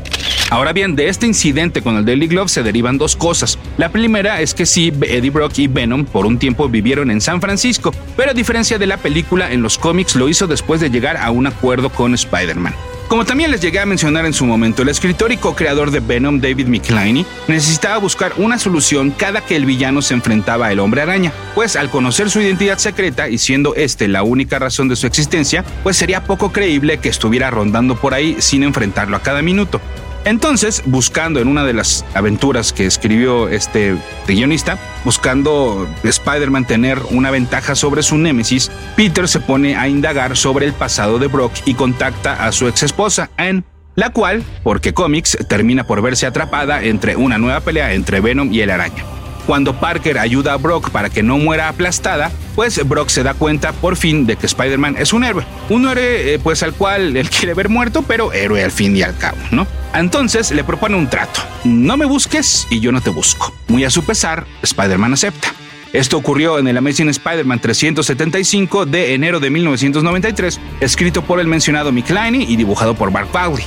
Ahora 0.50 0.72
bien, 0.72 0.96
de 0.96 1.08
este 1.08 1.26
incidente 1.26 1.82
con 1.82 1.96
el 1.96 2.06
Daily 2.06 2.26
Glove 2.26 2.48
se 2.48 2.62
derivan 2.62 2.96
dos 2.96 3.16
cosas. 3.16 3.58
La 3.76 3.90
primera 3.90 4.40
es 4.40 4.54
que 4.54 4.64
sí, 4.64 4.92
Eddie 5.02 5.30
Brock 5.30 5.58
y 5.58 5.68
Venom 5.68 6.06
por 6.06 6.24
un 6.24 6.38
tiempo 6.38 6.68
vivieron 6.70 7.10
en 7.10 7.20
San 7.20 7.40
Francisco, 7.42 7.92
pero 8.16 8.30
a 8.30 8.34
diferencia 8.34 8.78
de 8.78 8.86
la 8.86 8.96
película, 8.96 9.52
en 9.52 9.60
los 9.60 9.76
cómics 9.76 10.16
lo 10.16 10.26
hizo 10.28 10.46
después 10.46 10.80
de 10.80 10.90
llegar 10.90 11.18
a 11.18 11.30
un 11.30 11.46
acuerdo 11.46 11.90
con 11.90 12.14
Spider-Man. 12.14 12.74
Como 13.08 13.24
también 13.24 13.50
les 13.50 13.62
llegué 13.62 13.80
a 13.80 13.86
mencionar 13.86 14.26
en 14.26 14.34
su 14.34 14.44
momento, 14.44 14.82
el 14.82 14.88
escritor 14.90 15.32
y 15.32 15.38
co-creador 15.38 15.90
de 15.90 16.00
Venom, 16.00 16.40
David 16.40 16.66
Michelinie, 16.66 17.24
necesitaba 17.46 17.96
buscar 17.98 18.32
una 18.36 18.58
solución 18.58 19.10
cada 19.10 19.40
que 19.42 19.56
el 19.56 19.64
villano 19.64 20.02
se 20.02 20.12
enfrentaba 20.12 20.66
al 20.66 20.78
hombre 20.78 21.02
araña, 21.02 21.32
pues 21.54 21.76
al 21.76 21.88
conocer 21.90 22.30
su 22.30 22.40
identidad 22.40 22.76
secreta 22.76 23.28
y 23.30 23.38
siendo 23.38 23.74
este 23.74 24.08
la 24.08 24.22
única 24.22 24.58
razón 24.58 24.88
de 24.88 24.96
su 24.96 25.06
existencia, 25.06 25.64
pues 25.82 25.96
sería 25.96 26.24
poco 26.24 26.52
creíble 26.52 26.98
que 26.98 27.08
estuviera 27.08 27.50
rondando 27.50 27.96
por 27.96 28.12
ahí 28.12 28.36
sin 28.40 28.62
enfrentarlo 28.62 29.16
a 29.16 29.22
cada 29.22 29.40
minuto. 29.40 29.80
Entonces, 30.28 30.82
buscando 30.84 31.40
en 31.40 31.48
una 31.48 31.64
de 31.64 31.72
las 31.72 32.04
aventuras 32.12 32.74
que 32.74 32.84
escribió 32.84 33.48
este 33.48 33.96
guionista, 34.26 34.78
buscando 35.02 35.88
Spider-Man 36.02 36.66
tener 36.66 36.98
una 37.12 37.30
ventaja 37.30 37.74
sobre 37.74 38.02
su 38.02 38.18
némesis, 38.18 38.70
Peter 38.94 39.26
se 39.26 39.40
pone 39.40 39.76
a 39.76 39.88
indagar 39.88 40.36
sobre 40.36 40.66
el 40.66 40.74
pasado 40.74 41.18
de 41.18 41.28
Brock 41.28 41.54
y 41.64 41.72
contacta 41.72 42.44
a 42.44 42.52
su 42.52 42.68
ex 42.68 42.82
esposa, 42.82 43.30
Anne, 43.38 43.62
la 43.94 44.10
cual, 44.10 44.44
porque 44.62 44.92
cómics, 44.92 45.38
termina 45.48 45.84
por 45.84 46.02
verse 46.02 46.26
atrapada 46.26 46.82
entre 46.82 47.16
una 47.16 47.38
nueva 47.38 47.60
pelea 47.60 47.94
entre 47.94 48.20
Venom 48.20 48.52
y 48.52 48.60
el 48.60 48.68
araña. 48.68 49.17
Cuando 49.48 49.72
Parker 49.80 50.18
ayuda 50.18 50.52
a 50.52 50.56
Brock 50.58 50.90
para 50.90 51.08
que 51.08 51.22
no 51.22 51.38
muera 51.38 51.70
aplastada, 51.70 52.30
pues 52.54 52.86
Brock 52.86 53.08
se 53.08 53.22
da 53.22 53.32
cuenta 53.32 53.72
por 53.72 53.96
fin 53.96 54.26
de 54.26 54.36
que 54.36 54.44
Spider-Man 54.44 54.96
es 54.98 55.14
un 55.14 55.24
héroe. 55.24 55.42
Un 55.70 55.88
héroe 55.88 56.34
eh, 56.34 56.38
pues 56.38 56.62
al 56.62 56.74
cual 56.74 57.16
él 57.16 57.30
quiere 57.30 57.54
ver 57.54 57.70
muerto, 57.70 58.02
pero 58.02 58.30
héroe 58.34 58.62
al 58.62 58.72
fin 58.72 58.94
y 58.94 59.00
al 59.00 59.16
cabo, 59.16 59.38
¿no? 59.50 59.66
Entonces 59.94 60.50
le 60.50 60.64
propone 60.64 60.96
un 60.96 61.08
trato. 61.08 61.40
No 61.64 61.96
me 61.96 62.04
busques 62.04 62.66
y 62.68 62.80
yo 62.80 62.92
no 62.92 63.00
te 63.00 63.08
busco. 63.08 63.54
Muy 63.68 63.84
a 63.84 63.90
su 63.90 64.04
pesar, 64.04 64.46
Spider-Man 64.60 65.14
acepta. 65.14 65.54
Esto 65.94 66.18
ocurrió 66.18 66.58
en 66.58 66.68
el 66.68 66.76
Amazing 66.76 67.08
Spider-Man 67.08 67.60
375 67.60 68.84
de 68.84 69.14
enero 69.14 69.40
de 69.40 69.48
1993, 69.48 70.60
escrito 70.80 71.22
por 71.22 71.40
el 71.40 71.46
mencionado 71.46 71.90
Mick 71.90 72.10
Liney 72.10 72.44
y 72.46 72.56
dibujado 72.56 72.94
por 72.94 73.10
Mark 73.10 73.28
Bagley. 73.32 73.64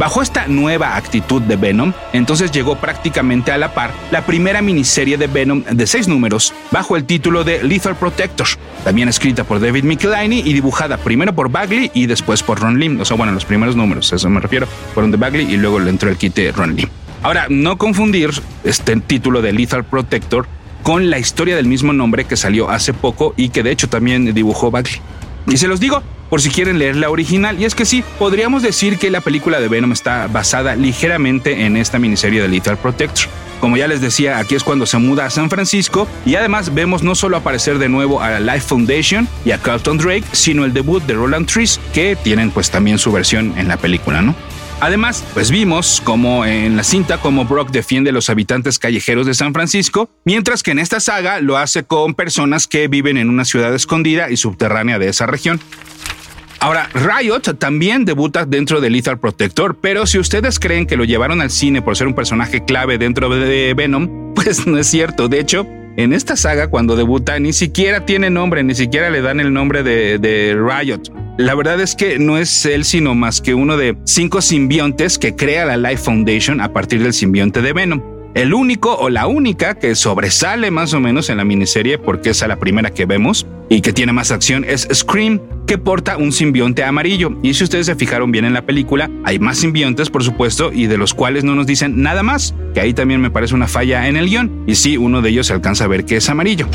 Bajo 0.00 0.22
esta 0.22 0.46
nueva 0.46 0.96
actitud 0.96 1.42
de 1.42 1.56
Venom, 1.56 1.92
entonces 2.14 2.50
llegó 2.50 2.76
prácticamente 2.76 3.52
a 3.52 3.58
la 3.58 3.74
par 3.74 3.92
la 4.10 4.24
primera 4.24 4.62
miniserie 4.62 5.18
de 5.18 5.26
Venom 5.26 5.62
de 5.62 5.86
seis 5.86 6.08
números, 6.08 6.54
bajo 6.70 6.96
el 6.96 7.04
título 7.04 7.44
de 7.44 7.62
Lethal 7.62 7.94
Protector, 7.96 8.46
también 8.82 9.10
escrita 9.10 9.44
por 9.44 9.60
David 9.60 9.84
Michelinie 9.84 10.42
y 10.42 10.54
dibujada 10.54 10.96
primero 10.96 11.34
por 11.34 11.50
Bagley 11.50 11.90
y 11.92 12.06
después 12.06 12.42
por 12.42 12.60
Ron 12.60 12.80
Lim. 12.80 12.98
O 12.98 13.04
sea, 13.04 13.18
bueno, 13.18 13.32
los 13.32 13.44
primeros 13.44 13.76
números, 13.76 14.10
a 14.14 14.16
eso 14.16 14.30
me 14.30 14.40
refiero, 14.40 14.66
fueron 14.94 15.10
de 15.10 15.18
Bagley 15.18 15.52
y 15.52 15.58
luego 15.58 15.78
le 15.78 15.90
entró 15.90 16.08
el 16.08 16.16
de 16.16 16.50
Ron 16.50 16.76
Lim. 16.76 16.88
Ahora, 17.22 17.48
no 17.50 17.76
confundir 17.76 18.30
este 18.64 18.96
título 19.00 19.42
de 19.42 19.52
Lethal 19.52 19.84
Protector 19.84 20.46
con 20.82 21.10
la 21.10 21.18
historia 21.18 21.56
del 21.56 21.66
mismo 21.66 21.92
nombre 21.92 22.24
que 22.24 22.38
salió 22.38 22.70
hace 22.70 22.94
poco 22.94 23.34
y 23.36 23.50
que 23.50 23.62
de 23.62 23.70
hecho 23.70 23.90
también 23.90 24.32
dibujó 24.32 24.70
Bagley. 24.70 25.02
Y 25.46 25.58
se 25.58 25.68
los 25.68 25.78
digo 25.78 26.02
por 26.30 26.40
si 26.40 26.48
quieren 26.48 26.78
leer 26.78 26.96
la 26.96 27.10
original. 27.10 27.60
Y 27.60 27.66
es 27.66 27.74
que 27.74 27.84
sí, 27.84 28.02
podríamos 28.18 28.62
decir 28.62 28.96
que 28.96 29.10
la 29.10 29.20
película 29.20 29.60
de 29.60 29.68
Venom 29.68 29.92
está 29.92 30.28
basada 30.28 30.76
ligeramente 30.76 31.66
en 31.66 31.76
esta 31.76 31.98
miniserie 31.98 32.40
de 32.40 32.48
Lethal 32.48 32.78
Protector. 32.78 33.28
Como 33.60 33.76
ya 33.76 33.86
les 33.86 34.00
decía, 34.00 34.38
aquí 34.38 34.54
es 34.54 34.64
cuando 34.64 34.86
se 34.86 34.96
muda 34.96 35.26
a 35.26 35.30
San 35.30 35.50
Francisco 35.50 36.08
y 36.24 36.36
además 36.36 36.72
vemos 36.72 37.02
no 37.02 37.14
solo 37.14 37.36
aparecer 37.36 37.78
de 37.78 37.90
nuevo 37.90 38.22
a 38.22 38.40
la 38.40 38.54
Life 38.54 38.68
Foundation 38.68 39.28
y 39.44 39.50
a 39.50 39.58
Carlton 39.58 39.98
Drake, 39.98 40.24
sino 40.32 40.64
el 40.64 40.72
debut 40.72 41.02
de 41.02 41.12
Roland 41.12 41.46
Trees, 41.46 41.78
que 41.92 42.16
tienen 42.16 42.50
pues 42.52 42.70
también 42.70 42.98
su 42.98 43.12
versión 43.12 43.52
en 43.58 43.68
la 43.68 43.76
película, 43.76 44.22
¿no? 44.22 44.34
Además, 44.80 45.22
pues 45.34 45.50
vimos 45.50 46.00
como 46.02 46.46
en 46.46 46.74
la 46.74 46.84
cinta 46.84 47.18
como 47.18 47.44
Brock 47.44 47.70
defiende 47.70 48.10
a 48.10 48.12
los 48.14 48.30
habitantes 48.30 48.78
callejeros 48.78 49.26
de 49.26 49.34
San 49.34 49.52
Francisco, 49.52 50.08
mientras 50.24 50.62
que 50.62 50.70
en 50.70 50.78
esta 50.78 51.00
saga 51.00 51.42
lo 51.42 51.58
hace 51.58 51.84
con 51.84 52.14
personas 52.14 52.66
que 52.66 52.88
viven 52.88 53.18
en 53.18 53.28
una 53.28 53.44
ciudad 53.44 53.74
escondida 53.74 54.30
y 54.30 54.38
subterránea 54.38 54.98
de 54.98 55.08
esa 55.08 55.26
región. 55.26 55.60
Ahora, 56.62 56.90
Riot 56.92 57.54
también 57.58 58.04
debuta 58.04 58.44
dentro 58.44 58.82
de 58.82 58.90
Lethal 58.90 59.18
Protector, 59.18 59.76
pero 59.80 60.06
si 60.06 60.18
ustedes 60.18 60.60
creen 60.60 60.86
que 60.86 60.98
lo 60.98 61.04
llevaron 61.04 61.40
al 61.40 61.50
cine 61.50 61.80
por 61.80 61.96
ser 61.96 62.06
un 62.06 62.14
personaje 62.14 62.66
clave 62.66 62.98
dentro 62.98 63.30
de 63.30 63.72
Venom, 63.72 64.34
pues 64.34 64.66
no 64.66 64.76
es 64.76 64.86
cierto. 64.86 65.28
De 65.28 65.40
hecho, 65.40 65.66
en 65.96 66.12
esta 66.12 66.36
saga, 66.36 66.68
cuando 66.68 66.96
debuta, 66.96 67.38
ni 67.38 67.54
siquiera 67.54 68.04
tiene 68.04 68.28
nombre, 68.28 68.62
ni 68.62 68.74
siquiera 68.74 69.08
le 69.08 69.22
dan 69.22 69.40
el 69.40 69.54
nombre 69.54 69.82
de, 69.82 70.54
Riot. 70.54 71.00
La 71.38 71.54
verdad 71.54 71.80
es 71.80 71.94
que 71.94 72.18
no 72.18 72.36
es 72.36 72.66
él 72.66 72.84
sino 72.84 73.14
más 73.14 73.40
que 73.40 73.54
uno 73.54 73.78
de 73.78 73.96
cinco 74.04 74.42
simbiontes 74.42 75.18
que 75.18 75.34
crea 75.34 75.64
la 75.64 75.78
Life 75.78 76.04
Foundation 76.04 76.60
a 76.60 76.74
partir 76.74 77.02
del 77.02 77.14
simbionte 77.14 77.62
de 77.62 77.72
Venom. 77.72 78.19
El 78.34 78.54
único 78.54 78.94
o 78.94 79.10
la 79.10 79.26
única 79.26 79.74
que 79.74 79.96
sobresale 79.96 80.70
más 80.70 80.94
o 80.94 81.00
menos 81.00 81.30
en 81.30 81.38
la 81.38 81.44
miniserie, 81.44 81.98
porque 81.98 82.30
es 82.30 82.46
la 82.46 82.60
primera 82.60 82.90
que 82.90 83.04
vemos 83.04 83.46
y 83.68 83.80
que 83.80 83.92
tiene 83.92 84.12
más 84.12 84.30
acción, 84.30 84.64
es 84.64 84.86
Scream, 84.92 85.40
que 85.66 85.78
porta 85.78 86.16
un 86.16 86.30
simbionte 86.30 86.84
amarillo. 86.84 87.36
Y 87.42 87.54
si 87.54 87.64
ustedes 87.64 87.86
se 87.86 87.96
fijaron 87.96 88.30
bien 88.30 88.44
en 88.44 88.52
la 88.54 88.66
película, 88.66 89.10
hay 89.24 89.40
más 89.40 89.58
simbiontes, 89.58 90.10
por 90.10 90.22
supuesto, 90.22 90.72
y 90.72 90.86
de 90.86 90.96
los 90.96 91.12
cuales 91.12 91.42
no 91.42 91.56
nos 91.56 91.66
dicen 91.66 92.02
nada 92.02 92.22
más, 92.22 92.54
que 92.72 92.80
ahí 92.80 92.94
también 92.94 93.20
me 93.20 93.30
parece 93.30 93.54
una 93.54 93.66
falla 93.66 94.06
en 94.06 94.16
el 94.16 94.28
guion. 94.28 94.64
Y 94.66 94.76
sí, 94.76 94.96
uno 94.96 95.22
de 95.22 95.30
ellos 95.30 95.48
se 95.48 95.52
alcanza 95.52 95.84
a 95.84 95.88
ver 95.88 96.04
que 96.04 96.16
es 96.16 96.30
amarillo. 96.30 96.68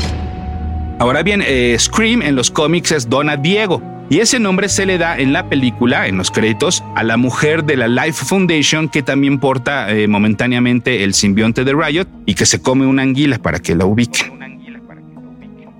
Ahora 0.98 1.22
bien, 1.22 1.42
eh, 1.46 1.76
Scream 1.78 2.22
en 2.22 2.36
los 2.36 2.50
cómics 2.50 2.90
es 2.92 3.08
Donna 3.08 3.36
Diego, 3.36 3.82
y 4.08 4.20
ese 4.20 4.38
nombre 4.38 4.68
se 4.68 4.86
le 4.86 4.98
da 4.98 5.18
en 5.18 5.32
la 5.32 5.48
película, 5.48 6.06
en 6.06 6.16
los 6.16 6.30
créditos, 6.30 6.84
a 6.94 7.02
la 7.02 7.16
mujer 7.16 7.64
de 7.64 7.76
la 7.76 7.88
Life 7.88 8.24
Foundation 8.24 8.88
que 8.88 9.02
también 9.02 9.38
porta 9.38 9.92
eh, 9.92 10.06
momentáneamente 10.06 11.02
el 11.02 11.12
simbionte 11.12 11.64
de 11.64 11.72
Riot 11.74 12.06
y 12.24 12.34
que 12.34 12.46
se 12.46 12.62
come 12.62 12.86
una 12.86 13.02
anguila 13.02 13.38
para 13.38 13.58
que 13.58 13.74
la 13.74 13.84
ubiquen. 13.84 14.36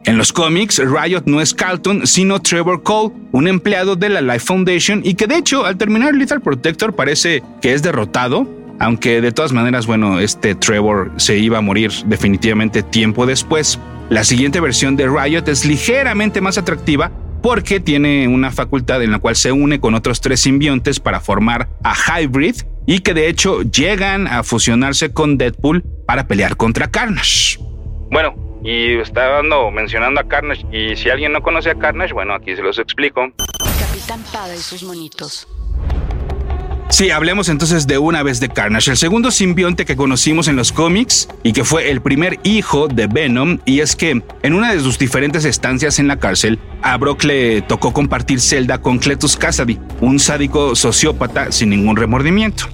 En 0.05 0.19
los 0.19 0.33
cómics, 0.33 0.79
Riot 0.79 1.23
no 1.27 1.41
es 1.41 1.53
Carlton, 1.53 2.07
sino 2.07 2.41
Trevor 2.41 2.83
Cole, 2.85 3.13
un 3.33 3.49
empleado 3.49 3.97
de 3.97 4.09
la 4.09 4.21
Life 4.21 4.47
Foundation 4.47 5.01
y 5.05 5.15
que 5.15 5.27
de 5.27 5.37
hecho 5.37 5.65
al 5.65 5.77
terminar 5.77 6.15
Lethal 6.15 6.41
Protector 6.41 6.95
parece 6.95 7.43
que 7.61 7.75
es 7.75 7.83
derrotado, 7.83 8.47
aunque 8.79 9.21
de 9.21 9.33
todas 9.33 9.53
maneras, 9.53 9.87
bueno, 9.87 10.21
este 10.21 10.55
Trevor 10.55 11.13
se 11.17 11.39
iba 11.39 11.59
a 11.59 11.61
morir 11.61 11.91
definitivamente 12.07 12.83
tiempo 12.83 13.27
después. 13.27 13.79
La 14.09 14.25
siguiente 14.25 14.61
versión 14.61 14.97
de 14.97 15.09
Riot 15.09 15.49
es 15.49 15.65
ligeramente 15.65 16.41
más 16.41 16.59
atractiva 16.59 17.11
porque 17.43 17.81
tiene 17.81 18.29
una 18.29 18.51
facultad 18.51 19.03
en 19.03 19.13
la 19.13 19.19
cual 19.19 19.37
se 19.37 19.53
une 19.53 19.81
con 19.81 19.95
otros 19.95 20.21
tres 20.21 20.41
simbiontes 20.41 21.01
para 21.01 21.21
formar 21.21 21.69
a 21.83 21.95
Hybrid 21.95 22.57
y 22.87 23.01
que 23.01 23.15
de 23.15 23.29
hecho 23.29 23.63
llegan 23.63 24.27
a 24.27 24.43
fusionarse 24.43 25.13
con 25.13 25.39
Deadpool 25.39 25.83
para 26.07 26.27
pelear 26.27 26.57
contra 26.57 26.91
Carnage. 26.91 27.59
Bueno, 28.11 28.35
y 28.63 28.95
estando 28.95 29.71
mencionando 29.71 30.21
a 30.21 30.25
Carnage 30.25 30.65
y 30.73 30.97
si 30.97 31.11
alguien 31.11 31.33
no 31.33 31.43
conoce 31.43 31.71
a 31.71 31.75
Carnage, 31.77 32.13
bueno, 32.13 32.35
aquí 32.35 32.57
se 32.57 32.63
los 32.63 32.79
explico. 32.79 33.29
Capitán 33.79 34.23
Pada 34.33 34.55
y 34.55 34.59
sus 34.59 34.83
monitos. 34.83 35.49
Sí, 36.89 37.11
hablemos 37.11 37.49
entonces 37.49 37.87
de 37.87 37.99
una 37.99 38.23
vez 38.23 38.39
de 38.39 38.49
Carnage, 38.49 38.93
el 38.93 38.97
segundo 38.97 39.31
simbionte 39.31 39.85
que 39.85 39.97
conocimos 39.97 40.47
en 40.49 40.57
los 40.57 40.73
cómics 40.73 41.29
y 41.43 41.53
que 41.53 41.65
fue 41.65 41.91
el 41.91 42.01
primer 42.01 42.39
hijo 42.45 42.87
de 42.87 43.09
Venom, 43.09 43.59
y 43.65 43.81
es 43.81 43.97
que 43.97 44.23
en 44.43 44.55
una 44.55 44.73
de 44.73 44.81
sus 44.81 44.99
diferentes 44.99 45.45
estancias 45.45 45.99
en 45.99 46.07
la 46.07 46.19
cárcel, 46.19 46.59
a 46.83 46.97
Brock 46.97 47.25
le 47.25 47.61
tocó 47.63 47.93
compartir 47.93 48.41
celda 48.41 48.79
con 48.79 48.99
Cletus 48.99 49.37
Cassidy, 49.37 49.79
un 50.01 50.21
sádico 50.21 50.77
sociópata 50.77 51.51
sin 51.51 51.71
ningún 51.71 51.97
remordimiento. 51.97 52.67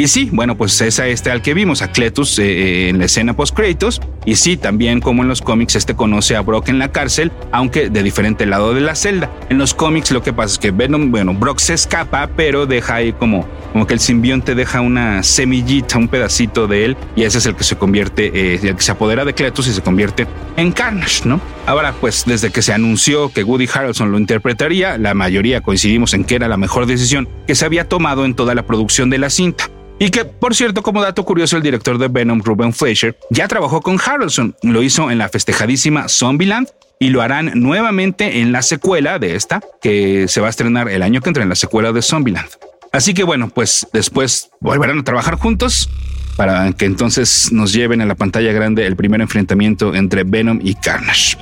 Y 0.00 0.06
sí, 0.06 0.28
bueno, 0.32 0.56
pues 0.56 0.80
es 0.80 1.00
a 1.00 1.08
este 1.08 1.32
al 1.32 1.42
que 1.42 1.54
vimos, 1.54 1.82
a 1.82 1.90
Cletus 1.90 2.38
eh, 2.38 2.44
eh, 2.44 2.88
en 2.90 3.00
la 3.00 3.06
escena 3.06 3.34
post-créditos. 3.34 4.00
Y 4.24 4.36
sí, 4.36 4.56
también 4.56 5.00
como 5.00 5.22
en 5.22 5.28
los 5.28 5.42
cómics, 5.42 5.74
este 5.74 5.96
conoce 5.96 6.36
a 6.36 6.40
Brock 6.42 6.68
en 6.68 6.78
la 6.78 6.92
cárcel, 6.92 7.32
aunque 7.50 7.90
de 7.90 8.04
diferente 8.04 8.46
lado 8.46 8.74
de 8.74 8.80
la 8.80 8.94
celda. 8.94 9.28
En 9.50 9.58
los 9.58 9.74
cómics 9.74 10.12
lo 10.12 10.22
que 10.22 10.32
pasa 10.32 10.52
es 10.52 10.58
que 10.60 10.70
Venom, 10.70 11.10
bueno, 11.10 11.34
Brock 11.34 11.58
se 11.58 11.74
escapa, 11.74 12.30
pero 12.36 12.64
deja 12.64 12.94
ahí 12.94 13.12
como, 13.12 13.44
como 13.72 13.88
que 13.88 13.94
el 13.94 13.98
simbionte 13.98 14.54
deja 14.54 14.80
una 14.82 15.24
semillita, 15.24 15.98
un 15.98 16.06
pedacito 16.06 16.68
de 16.68 16.84
él, 16.84 16.96
y 17.16 17.24
ese 17.24 17.38
es 17.38 17.46
el 17.46 17.56
que 17.56 17.64
se 17.64 17.74
convierte, 17.74 18.26
eh, 18.26 18.60
el 18.62 18.76
que 18.76 18.82
se 18.82 18.92
apodera 18.92 19.24
de 19.24 19.34
Cletus 19.34 19.66
y 19.66 19.72
se 19.72 19.82
convierte 19.82 20.28
en 20.56 20.70
Carnage, 20.70 21.26
¿no? 21.28 21.40
Ahora, 21.66 21.92
pues 22.00 22.22
desde 22.24 22.52
que 22.52 22.62
se 22.62 22.72
anunció 22.72 23.32
que 23.32 23.42
Woody 23.42 23.68
Harrelson 23.74 24.12
lo 24.12 24.18
interpretaría, 24.20 24.96
la 24.96 25.14
mayoría 25.14 25.60
coincidimos 25.60 26.14
en 26.14 26.22
que 26.22 26.36
era 26.36 26.46
la 26.46 26.56
mejor 26.56 26.86
decisión 26.86 27.28
que 27.48 27.56
se 27.56 27.64
había 27.64 27.88
tomado 27.88 28.24
en 28.24 28.34
toda 28.34 28.54
la 28.54 28.64
producción 28.64 29.10
de 29.10 29.18
la 29.18 29.28
cinta. 29.28 29.68
Y 29.98 30.10
que, 30.10 30.24
por 30.24 30.54
cierto, 30.54 30.82
como 30.82 31.02
dato 31.02 31.24
curioso, 31.24 31.56
el 31.56 31.62
director 31.62 31.98
de 31.98 32.08
Venom, 32.08 32.40
Ruben 32.42 32.72
Fleischer, 32.72 33.16
ya 33.30 33.48
trabajó 33.48 33.80
con 33.80 33.98
Harrelson. 34.04 34.54
Lo 34.62 34.82
hizo 34.82 35.10
en 35.10 35.18
la 35.18 35.28
festejadísima 35.28 36.08
Zombieland 36.08 36.68
y 37.00 37.10
lo 37.10 37.22
harán 37.22 37.52
nuevamente 37.54 38.40
en 38.40 38.52
la 38.52 38.62
secuela 38.62 39.18
de 39.18 39.34
esta, 39.34 39.60
que 39.80 40.28
se 40.28 40.40
va 40.40 40.48
a 40.48 40.50
estrenar 40.50 40.88
el 40.88 41.02
año 41.02 41.20
que 41.20 41.30
entra 41.30 41.42
en 41.42 41.48
la 41.48 41.54
secuela 41.56 41.92
de 41.92 42.02
Zombieland. 42.02 42.48
Así 42.92 43.12
que 43.12 43.24
bueno, 43.24 43.48
pues 43.48 43.86
después 43.92 44.50
volverán 44.60 44.98
a 44.98 45.04
trabajar 45.04 45.36
juntos 45.36 45.90
para 46.36 46.72
que 46.72 46.84
entonces 46.84 47.52
nos 47.52 47.72
lleven 47.72 48.00
a 48.00 48.06
la 48.06 48.14
pantalla 48.14 48.52
grande 48.52 48.86
el 48.86 48.96
primer 48.96 49.20
enfrentamiento 49.20 49.94
entre 49.94 50.24
Venom 50.24 50.60
y 50.62 50.74
Carnage. 50.74 51.36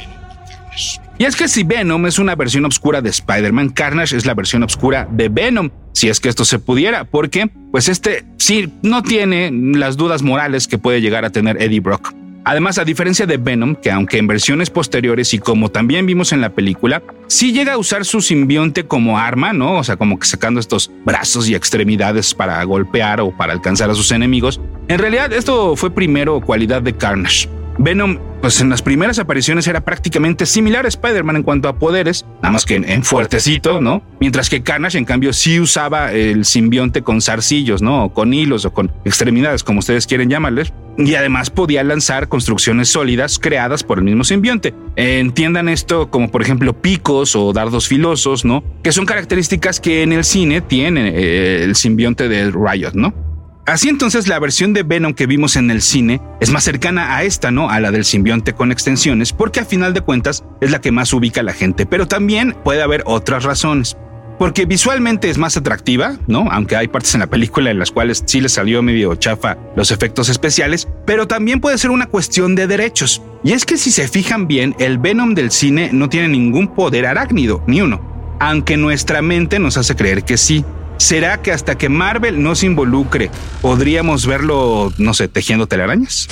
Y 1.19 1.25
es 1.25 1.35
que 1.35 1.49
si 1.49 1.65
Venom 1.65 2.05
es 2.07 2.19
una 2.19 2.35
versión 2.35 2.67
oscura 2.67 3.01
de 3.01 3.09
Spider-Man, 3.09 3.71
Carnage 3.71 4.17
es 4.17 4.27
la 4.27 4.35
versión 4.35 4.63
oscura 4.63 5.09
de 5.11 5.31
Venom, 5.31 5.71
si 5.93 6.09
es 6.09 6.21
que 6.21 6.29
esto 6.29 6.45
se 6.45 6.59
pudiera, 6.59 7.05
porque 7.05 7.51
pues 7.71 7.89
este 7.89 8.25
sí 8.37 8.71
no 8.83 9.03
tiene 9.03 9.51
las 9.51 9.97
dudas 9.97 10.23
morales 10.23 10.69
que 10.69 10.77
puede 10.77 11.01
llegar 11.01 11.25
a 11.25 11.31
tener 11.31 11.61
Eddie 11.61 11.81
Brock. 11.81 12.13
Además, 12.45 12.79
a 12.79 12.85
diferencia 12.85 13.27
de 13.27 13.39
Venom, 13.39 13.75
que 13.75 13.91
aunque 13.91 14.19
en 14.19 14.29
versiones 14.29 14.71
posteriores 14.71 15.35
y 15.35 15.41
como 15.41 15.71
también 15.71 16.07
vimos 16.07 16.33
en 16.33 16.41
la 16.41 16.51
película, 16.51 17.03
sí 17.27 17.53
llega 17.53 17.73
a 17.73 17.79
usar 17.79 18.05
su 18.05 18.21
simbionte 18.21 18.85
como 18.85 19.19
arma, 19.19 19.53
¿no? 19.53 19.79
O 19.79 19.85
sea, 19.85 19.97
como 19.97 20.17
que 20.17 20.27
sacando 20.29 20.61
estos 20.61 20.91
brazos 21.05 21.49
y 21.49 21.57
extremidades 21.57 22.35
para 22.35 22.63
golpear 22.63 23.21
o 23.21 23.37
para 23.37 23.53
alcanzar 23.53 23.91
a 23.91 23.95
sus 23.95 24.13
enemigos. 24.13 24.61
En 24.87 25.01
realidad, 25.01 25.33
esto 25.33 25.75
fue 25.75 25.91
primero 25.91 26.41
cualidad 26.41 26.83
de 26.83 26.93
Carnage. 26.93 27.49
Venom, 27.79 28.19
pues 28.41 28.61
en 28.61 28.69
las 28.69 28.83
primeras 28.83 29.19
apariciones 29.19 29.67
era 29.67 29.81
prácticamente 29.83 30.47
similar 30.47 30.85
a 30.85 30.89
Spider-Man 30.89 31.37
en 31.37 31.43
cuanto 31.43 31.69
a 31.69 31.79
poderes, 31.79 32.25
nada 32.43 32.53
más 32.53 32.65
que 32.65 32.77
en, 32.77 33.03
fuertecito, 33.03 33.81
¿no? 33.81 34.03
Mientras 34.21 34.49
que 34.49 34.63
Carnage, 34.63 34.99
en 34.99 35.05
cambio, 35.05 35.33
sí 35.33 35.61
usaba 35.61 36.13
el 36.13 36.45
simbionte 36.45 37.03
con 37.03 37.21
zarcillos, 37.21 37.83
¿no? 37.83 38.05
O 38.05 38.13
con 38.13 38.33
hilos 38.33 38.65
o 38.65 38.73
con 38.73 38.93
extremidades, 39.05 39.63
como 39.63 39.81
ustedes 39.81 40.07
quieren 40.07 40.31
llamarles. 40.31 40.73
Y 40.99 41.15
además 41.15 41.51
podía 41.51 41.85
lanzar 41.85 42.29
construcciones 42.29 42.89
sólidas 42.89 43.39
creadas 43.39 43.83
por 43.83 43.99
el 43.99 44.05
mismo 44.05 44.25
simbionte. 44.25 44.73
Entiendan 44.97 45.69
esto 45.69 46.11
como, 46.11 46.31
por 46.31 46.41
ejemplo, 46.41 46.81
picos 46.81 47.37
o 47.37 47.53
dardos 47.53 47.87
filosos, 47.87 48.45
¿no? 48.47 48.65
Que 48.83 48.93
son 48.93 49.05
características 49.05 49.81
que 49.81 50.03
en 50.03 50.13
el 50.13 50.25
cine 50.25 50.63
tiene 50.63 51.11
eh, 51.15 51.65
el 51.65 51.77
simbionte 51.77 52.29
de 52.29 52.51
Riot, 52.51 52.93
¿no? 52.95 53.36
Así 53.67 53.89
entonces 53.89 54.29
la 54.29 54.39
versión 54.39 54.73
de 54.73 54.85
Venom 54.85 55.13
que 55.13 55.27
vimos 55.27 55.57
en 55.57 55.73
el 55.73 55.83
cine 55.83 56.21
es 56.41 56.51
más 56.51 56.63
cercana 56.63 57.17
a 57.17 57.25
esta, 57.25 57.51
¿no? 57.51 57.69
A 57.69 57.81
la 57.81 57.91
del 57.91 58.05
simbionte 58.05 58.53
con 58.53 58.71
extensiones, 58.71 59.33
porque 59.33 59.59
a 59.59 59.65
final 59.65 59.93
de 59.93 60.03
cuentas 60.03 60.45
es 60.61 60.71
la 60.71 60.81
que 60.81 60.93
más 60.93 61.13
ubica 61.13 61.41
a 61.41 61.45
la 61.45 61.53
gente, 61.53 61.85
pero 61.85 62.07
también 62.07 62.57
puede 62.63 62.81
haber 62.81 63.03
otras 63.07 63.43
razones. 63.43 63.97
Porque 64.39 64.67
visualmente 64.67 65.31
es 65.31 65.39
más 65.39 65.57
atractiva, 65.57 66.17
¿no? 66.29 66.47
Aunque 66.53 66.77
hay 66.77 66.87
partes 66.87 67.15
en 67.15 67.21
la 67.21 67.27
película 67.27 67.73
en 67.73 67.81
las 67.81 67.91
cuales 67.91 68.23
sí 68.25 68.41
le 68.41 68.49
salió 68.49 68.83
medio 68.83 69.17
chafa 69.17 69.57
los 69.75 69.91
efectos 69.91 70.29
especiales, 70.29 70.87
pero 71.05 71.27
también 71.27 71.61
puede 71.61 71.79
ser 71.79 71.91
una 71.91 72.07
cuestión 72.07 72.55
de 72.55 72.69
derechos. 72.69 73.21
Y 73.43 73.53
es 73.53 73.65
que 73.65 73.79
si 73.79 73.91
se 73.91 74.07
fijan 74.07 74.47
bien, 74.47 74.77
el 74.79 74.99
Venom 74.99 75.35
del 75.35 75.51
cine 75.51 75.91
no 75.93 76.09
tiene 76.09 76.29
ningún 76.29 76.69
poder 76.69 77.07
arácnido, 77.07 77.65
ni 77.67 77.81
uno. 77.81 78.37
Aunque 78.39 78.77
nuestra 78.77 79.23
mente 79.23 79.59
nos 79.59 79.77
hace 79.77 79.97
creer 79.97 80.23
que 80.23 80.37
sí. 80.37 80.65
¿Será 80.99 81.43
que 81.43 81.53
hasta 81.53 81.77
que 81.77 81.89
Marvel 81.89 82.43
no 82.43 82.55
se 82.55 82.67
involucre 82.67 83.31
podríamos 83.61 84.27
verlo, 84.27 84.93
no 84.99 85.13
sé, 85.15 85.29
tejiendo 85.29 85.67
telarañas? 85.67 86.29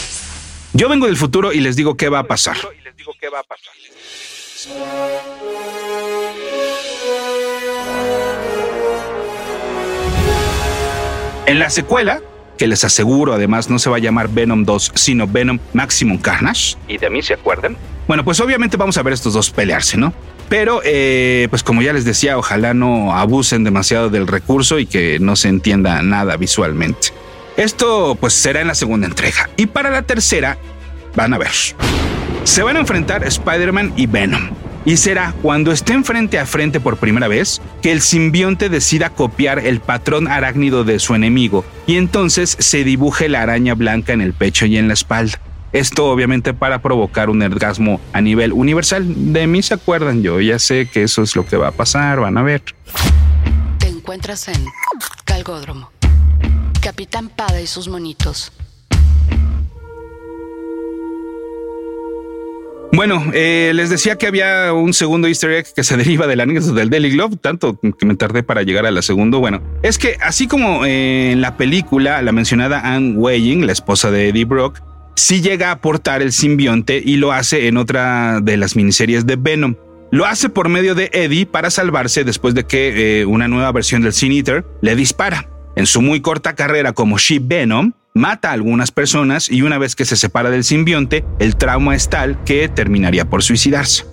Yo 0.73 0.89
vengo 0.89 1.07
del 1.07 1.17
futuro 1.17 1.53
y 1.53 1.61
les 1.61 1.77
digo 1.77 1.97
qué 1.97 2.09
va 2.09 2.21
a 2.21 2.25
pasar. 2.25 2.57
En 11.47 11.59
la 11.59 11.69
secuela, 11.69 12.23
que 12.57 12.67
les 12.67 12.85
aseguro 12.85 13.35
además 13.35 13.69
no 13.69 13.79
se 13.79 13.91
va 13.91 13.97
a 13.97 14.01
llamar 14.01 14.29
Venom 14.29 14.65
2, 14.65 14.93
sino 14.95 15.29
Venom 15.29 15.59
Maximum 15.75 16.19
Carnage. 16.19 16.77
¿Y 16.89 16.97
de 16.97 17.11
mí 17.11 17.23
se 17.23 17.35
acuerdan? 17.35 17.77
Bueno, 18.09 18.25
pues 18.25 18.41
obviamente 18.41 18.79
vamos 18.79 18.97
a 18.97 19.03
ver 19.03 19.13
estos 19.13 19.35
dos 19.35 19.51
pelearse, 19.51 19.99
¿no? 19.99 20.15
Pero, 20.49 20.81
eh, 20.85 21.49
pues 21.51 21.63
como 21.63 21.83
ya 21.83 21.93
les 21.93 22.05
decía, 22.05 22.39
ojalá 22.39 22.75
no 22.75 23.15
abusen 23.15 23.65
demasiado 23.65 24.11
del 24.11 24.27
recurso 24.27 24.79
y 24.79 24.87
que 24.87 25.19
no 25.19 25.37
se 25.37 25.49
entienda 25.49 26.03
nada 26.03 26.37
visualmente. 26.37 27.09
Esto 27.57 28.17
pues 28.21 28.35
será 28.35 28.61
en 28.61 28.69
la 28.69 28.75
segunda 28.75 29.07
entrega. 29.07 29.49
Y 29.57 29.67
para 29.67 29.91
la 29.91 30.03
tercera, 30.03 30.59
van 31.15 31.35
a 31.35 31.39
ver. 31.39 31.53
Se 32.45 32.63
van 32.63 32.77
a 32.77 32.81
enfrentar 32.81 33.25
Spider-Man 33.25 33.93
y 33.97 34.07
Venom. 34.07 34.51
Y 34.85 34.99
será 34.99 35.35
cuando 35.41 35.73
estén 35.73 36.05
frente 36.05 36.39
a 36.39 36.45
frente 36.45 36.79
por 36.79 36.99
primera 36.99 37.27
vez 37.27 37.63
que 37.81 37.91
el 37.91 38.03
simbionte 38.03 38.69
decida 38.69 39.11
copiar 39.11 39.61
el 39.61 39.81
patrón 39.81 40.29
arácnido 40.29 40.85
de 40.85 40.99
su 40.99 41.15
enemigo 41.15 41.65
y 41.87 41.97
entonces 41.97 42.55
se 42.59 42.85
dibuje 42.85 43.31
la 43.31 43.41
araña 43.41 43.75
blanca 43.75 44.13
en 44.13 44.21
el 44.21 44.35
pecho 44.35 44.67
y 44.67 44.77
en 44.77 44.89
la 44.89 44.95
espalda. 44.95 45.41
Esto 45.75 46.07
obviamente 46.07 46.55
para 46.55 46.81
provocar 46.81 47.29
un 47.29 47.43
orgasmo 47.43 48.01
a 48.13 48.21
nivel 48.21 48.53
universal. 48.53 49.33
De 49.33 49.49
mí 49.49 49.61
se 49.61 49.75
acuerdan, 49.75 50.23
yo 50.23 50.41
ya 50.41 50.61
sé 50.61 50.87
que 50.87 51.03
eso 51.03 51.23
es 51.23 51.35
lo 51.35 51.45
que 51.45 51.57
va 51.57 51.69
a 51.69 51.73
pasar, 51.73 52.21
van 52.21 52.39
a 52.39 52.43
ver. 52.45 52.63
Te 53.81 53.89
encuentras 53.89 54.47
en 54.47 54.65
Calgódromo. 55.25 55.91
Capitán 56.81 57.29
Pada 57.29 57.61
y 57.61 57.67
sus 57.67 57.89
monitos. 57.89 58.53
Bueno, 62.93 63.25
eh, 63.33 63.73
les 63.75 63.91
decía 63.91 64.15
que 64.15 64.29
había 64.29 64.73
un 64.73 64.95
segundo 64.95 65.27
easter 65.27 65.51
egg 65.51 65.67
que 65.75 65.83
se 65.83 65.97
deriva 65.97 66.29
del 66.29 66.39
anécdota 66.41 66.73
del 66.73 66.89
Daily 66.89 67.11
Glove, 67.11 67.37
tanto 67.39 67.81
que 67.81 68.07
me 68.07 68.15
tardé 68.15 68.45
para 68.45 68.63
llegar 68.63 68.87
a 68.87 68.93
la 68.93 69.03
segunda. 69.03 69.39
Bueno, 69.39 69.61
es 69.83 69.99
que 69.99 70.19
así 70.21 70.47
como 70.47 70.85
eh, 70.85 71.33
en 71.33 71.41
la 71.41 71.57
película, 71.57 72.23
la 72.23 72.31
mencionada 72.31 72.95
Anne 72.95 73.17
Weying, 73.17 73.67
la 73.67 73.73
esposa 73.73 74.13
de 74.13 74.29
Eddie 74.29 74.45
Brock, 74.45 74.81
sí 75.15 75.41
llega 75.41 75.69
a 75.69 75.73
aportar 75.73 76.23
el 76.23 76.33
simbionte 76.33 77.03
y 77.05 77.17
lo 77.17 77.33
hace 77.33 77.69
en 77.69 77.77
otra 77.77 78.41
de 78.41 78.57
las 78.57 78.77
miniseries 78.77 79.27
de 79.27 79.37
Venom. 79.37 79.77
Lo 80.11 80.27
hace 80.27 80.49
por 80.49 80.69
medio 80.69 80.95
de 80.95 81.11
Eddie 81.13 81.47
para 81.47 81.71
salvarse 81.71 82.25
después 82.25 82.55
de 82.55 82.65
que 82.65 83.21
eh, 83.21 83.27
una 83.27 83.49
nueva 83.49 83.73
versión 83.73 84.03
del 84.03 84.13
Sin 84.13 84.33
Eater 84.33 84.65
le 84.81 84.95
dispara. 84.95 85.49
En 85.77 85.87
su 85.87 86.03
muy 86.03 86.21
corta 86.21 86.55
carrera 86.55 86.93
como 86.93 87.19
She 87.19 87.41
Venom, 87.41 87.93
mata 88.15 88.51
a 88.51 88.53
algunas 88.53 88.93
personas 88.93 89.51
y 89.51 89.63
una 89.63 89.77
vez 89.79 89.97
que 89.97 90.05
se 90.05 90.15
separa 90.15 90.51
del 90.51 90.63
simbionte, 90.63 91.25
el 91.41 91.57
trauma 91.57 91.97
es 91.97 92.09
tal 92.09 92.43
que 92.45 92.69
terminaría 92.69 93.25
por 93.25 93.43
suicidarse. 93.43 94.05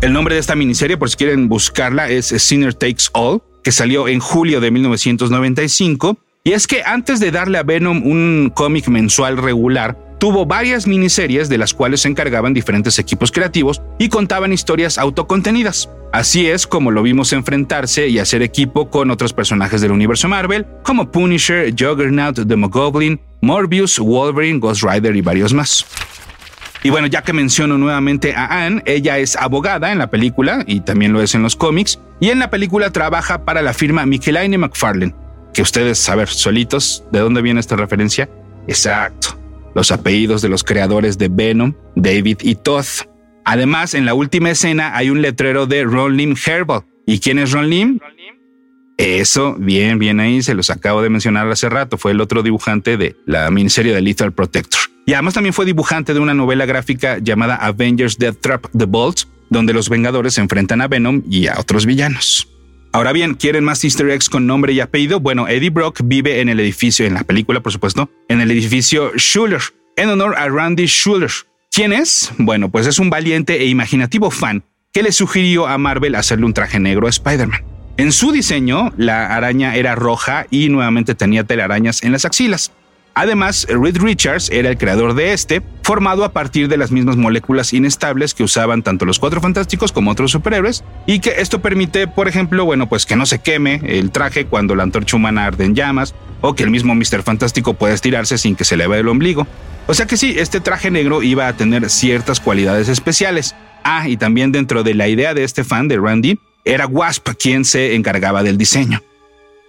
El 0.00 0.14
nombre 0.14 0.34
de 0.34 0.40
esta 0.40 0.56
miniserie, 0.56 0.96
por 0.96 1.10
si 1.10 1.16
quieren 1.18 1.48
buscarla, 1.48 2.08
es 2.08 2.28
Sinner 2.28 2.72
Takes 2.72 3.04
All, 3.12 3.42
que 3.62 3.70
salió 3.70 4.08
en 4.08 4.18
julio 4.18 4.60
de 4.62 4.70
1995. 4.70 6.16
Y 6.42 6.52
es 6.52 6.66
que 6.66 6.82
antes 6.82 7.20
de 7.20 7.30
darle 7.30 7.58
a 7.58 7.62
Venom 7.62 8.02
un 8.06 8.50
cómic 8.54 8.88
mensual 8.88 9.36
regular, 9.36 9.98
tuvo 10.18 10.46
varias 10.46 10.86
miniseries 10.86 11.50
de 11.50 11.58
las 11.58 11.74
cuales 11.74 12.00
se 12.00 12.08
encargaban 12.08 12.54
diferentes 12.54 12.98
equipos 12.98 13.30
creativos 13.30 13.82
y 13.98 14.08
contaban 14.08 14.50
historias 14.50 14.96
autocontenidas. 14.96 15.90
Así 16.12 16.46
es 16.46 16.66
como 16.66 16.90
lo 16.92 17.02
vimos 17.02 17.34
enfrentarse 17.34 18.08
y 18.08 18.18
hacer 18.18 18.40
equipo 18.40 18.88
con 18.88 19.10
otros 19.10 19.34
personajes 19.34 19.82
del 19.82 19.92
universo 19.92 20.28
Marvel, 20.28 20.66
como 20.82 21.10
Punisher, 21.10 21.74
Juggernaut, 21.78 22.38
Demogoblin, 22.38 23.20
Morbius, 23.42 23.98
Wolverine, 23.98 24.60
Ghost 24.60 24.82
Rider 24.82 25.14
y 25.14 25.20
varios 25.20 25.52
más. 25.52 25.84
Y 26.82 26.88
bueno, 26.88 27.06
ya 27.06 27.20
que 27.20 27.34
menciono 27.34 27.76
nuevamente 27.76 28.34
a 28.34 28.64
Anne, 28.64 28.82
ella 28.86 29.18
es 29.18 29.36
abogada 29.36 29.92
en 29.92 29.98
la 29.98 30.08
película 30.08 30.64
y 30.66 30.80
también 30.80 31.12
lo 31.12 31.20
es 31.20 31.34
en 31.34 31.42
los 31.42 31.54
cómics, 31.54 32.00
y 32.18 32.30
en 32.30 32.38
la 32.38 32.48
película 32.48 32.90
trabaja 32.90 33.44
para 33.44 33.60
la 33.60 33.74
firma 33.74 34.06
Michelaine 34.06 34.56
McFarlane, 34.56 35.14
que 35.52 35.62
ustedes, 35.62 36.08
a 36.08 36.14
ver, 36.14 36.28
solitos, 36.28 37.04
¿de 37.12 37.20
dónde 37.20 37.42
viene 37.42 37.60
esta 37.60 37.76
referencia? 37.76 38.28
Exacto 38.66 39.40
los 39.74 39.92
apellidos 39.92 40.42
de 40.42 40.48
los 40.48 40.64
creadores 40.64 41.18
de 41.18 41.28
Venom, 41.28 41.74
David 41.96 42.38
y 42.42 42.54
Todd. 42.54 42.86
Además, 43.44 43.94
en 43.94 44.04
la 44.04 44.14
última 44.14 44.50
escena 44.50 44.96
hay 44.96 45.10
un 45.10 45.22
letrero 45.22 45.66
de 45.66 45.84
Ron 45.84 46.16
Lim 46.16 46.34
Herbal. 46.44 46.82
¿Y 47.06 47.18
quién 47.18 47.38
es 47.38 47.52
Ron 47.52 47.70
Lim? 47.70 47.98
Eso, 48.96 49.56
bien, 49.58 49.98
bien 49.98 50.20
ahí, 50.20 50.42
se 50.42 50.54
los 50.54 50.68
acabo 50.68 51.00
de 51.00 51.08
mencionar 51.08 51.50
hace 51.50 51.70
rato, 51.70 51.96
fue 51.96 52.12
el 52.12 52.20
otro 52.20 52.42
dibujante 52.42 52.98
de 52.98 53.16
la 53.24 53.50
miniserie 53.50 53.94
de 53.94 54.02
Lethal 54.02 54.32
Protector. 54.32 54.80
Y 55.06 55.14
además 55.14 55.34
también 55.34 55.54
fue 55.54 55.64
dibujante 55.64 56.12
de 56.12 56.20
una 56.20 56.34
novela 56.34 56.66
gráfica 56.66 57.16
llamada 57.18 57.56
Avengers 57.56 58.18
Death 58.18 58.40
Trap 58.40 58.66
The 58.76 58.84
Bolts, 58.84 59.26
donde 59.48 59.72
los 59.72 59.88
Vengadores 59.88 60.34
se 60.34 60.42
enfrentan 60.42 60.82
a 60.82 60.88
Venom 60.88 61.22
y 61.28 61.46
a 61.46 61.58
otros 61.58 61.86
villanos. 61.86 62.46
Ahora 62.92 63.12
bien, 63.12 63.34
¿quieren 63.34 63.62
más 63.62 63.84
easter 63.84 64.10
eggs 64.10 64.28
con 64.28 64.46
nombre 64.46 64.72
y 64.72 64.80
apellido? 64.80 65.20
Bueno, 65.20 65.46
Eddie 65.46 65.70
Brock 65.70 66.00
vive 66.02 66.40
en 66.40 66.48
el 66.48 66.58
edificio, 66.58 67.06
en 67.06 67.14
la 67.14 67.22
película 67.22 67.60
por 67.60 67.72
supuesto, 67.72 68.10
en 68.28 68.40
el 68.40 68.50
edificio 68.50 69.12
Schuller, 69.16 69.62
en 69.96 70.08
honor 70.08 70.34
a 70.36 70.48
Randy 70.48 70.86
Schuller. 70.86 71.30
¿Quién 71.70 71.92
es? 71.92 72.32
Bueno, 72.38 72.68
pues 72.68 72.88
es 72.88 72.98
un 72.98 73.08
valiente 73.08 73.60
e 73.60 73.66
imaginativo 73.66 74.32
fan 74.32 74.64
que 74.92 75.04
le 75.04 75.12
sugirió 75.12 75.68
a 75.68 75.78
Marvel 75.78 76.16
hacerle 76.16 76.46
un 76.46 76.52
traje 76.52 76.80
negro 76.80 77.06
a 77.06 77.10
Spider-Man. 77.10 77.62
En 77.96 78.10
su 78.10 78.32
diseño, 78.32 78.92
la 78.96 79.36
araña 79.36 79.76
era 79.76 79.94
roja 79.94 80.46
y 80.50 80.68
nuevamente 80.68 81.14
tenía 81.14 81.44
telarañas 81.44 82.02
en 82.02 82.10
las 82.10 82.24
axilas. 82.24 82.72
Además, 83.20 83.66
Reed 83.68 83.98
Richards 83.98 84.48
era 84.50 84.70
el 84.70 84.78
creador 84.78 85.12
de 85.12 85.34
este, 85.34 85.60
formado 85.82 86.24
a 86.24 86.32
partir 86.32 86.68
de 86.68 86.78
las 86.78 86.90
mismas 86.90 87.18
moléculas 87.18 87.74
inestables 87.74 88.32
que 88.32 88.42
usaban 88.42 88.82
tanto 88.82 89.04
los 89.04 89.18
Cuatro 89.18 89.42
Fantásticos 89.42 89.92
como 89.92 90.10
otros 90.10 90.30
superhéroes, 90.30 90.84
y 91.04 91.20
que 91.20 91.34
esto 91.36 91.60
permite, 91.60 92.06
por 92.06 92.28
ejemplo, 92.28 92.64
bueno, 92.64 92.88
pues 92.88 93.04
que 93.04 93.16
no 93.16 93.26
se 93.26 93.38
queme 93.38 93.82
el 93.84 94.10
traje 94.10 94.46
cuando 94.46 94.74
la 94.74 94.84
antorcha 94.84 95.16
humana 95.16 95.44
arde 95.44 95.66
en 95.66 95.74
llamas, 95.74 96.14
o 96.40 96.54
que 96.54 96.62
el 96.62 96.70
mismo 96.70 96.94
Mr. 96.94 97.22
Fantástico 97.22 97.74
pueda 97.74 97.92
estirarse 97.92 98.38
sin 98.38 98.56
que 98.56 98.64
se 98.64 98.78
le 98.78 98.86
vea 98.86 99.00
el 99.00 99.08
ombligo. 99.08 99.46
O 99.86 99.92
sea 99.92 100.06
que 100.06 100.16
sí, 100.16 100.36
este 100.38 100.60
traje 100.60 100.90
negro 100.90 101.22
iba 101.22 101.46
a 101.46 101.52
tener 101.52 101.90
ciertas 101.90 102.40
cualidades 102.40 102.88
especiales. 102.88 103.54
Ah, 103.84 104.08
y 104.08 104.16
también 104.16 104.50
dentro 104.50 104.82
de 104.82 104.94
la 104.94 105.08
idea 105.08 105.34
de 105.34 105.44
este 105.44 105.62
fan 105.62 105.88
de 105.88 105.98
Randy, 105.98 106.38
era 106.64 106.86
Wasp 106.86 107.28
quien 107.38 107.66
se 107.66 107.96
encargaba 107.96 108.42
del 108.42 108.56
diseño. 108.56 109.02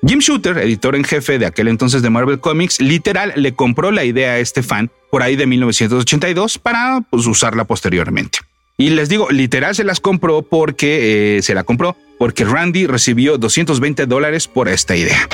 Jim 0.05 0.17
Shooter, 0.19 0.57
editor 0.57 0.95
en 0.95 1.03
jefe 1.03 1.37
de 1.37 1.45
aquel 1.45 1.67
entonces 1.67 2.01
de 2.01 2.09
Marvel 2.09 2.39
Comics, 2.39 2.81
literal 2.81 3.33
le 3.35 3.53
compró 3.53 3.91
la 3.91 4.03
idea 4.03 4.31
a 4.33 4.39
este 4.39 4.63
fan 4.63 4.89
por 5.11 5.21
ahí 5.21 5.35
de 5.35 5.45
1982 5.45 6.57
para 6.57 7.01
pues, 7.09 7.27
usarla 7.27 7.65
posteriormente. 7.65 8.39
Y 8.77 8.89
les 8.89 9.09
digo, 9.09 9.29
literal 9.29 9.75
se 9.75 9.83
las 9.83 9.99
compró 9.99 10.41
porque 10.41 11.37
eh, 11.37 11.41
se 11.43 11.53
la 11.53 11.63
compró 11.63 11.95
porque 12.17 12.45
Randy 12.45 12.87
recibió 12.87 13.37
220 13.37 14.07
dólares 14.07 14.47
por 14.47 14.69
esta 14.69 14.95
idea. 14.95 15.27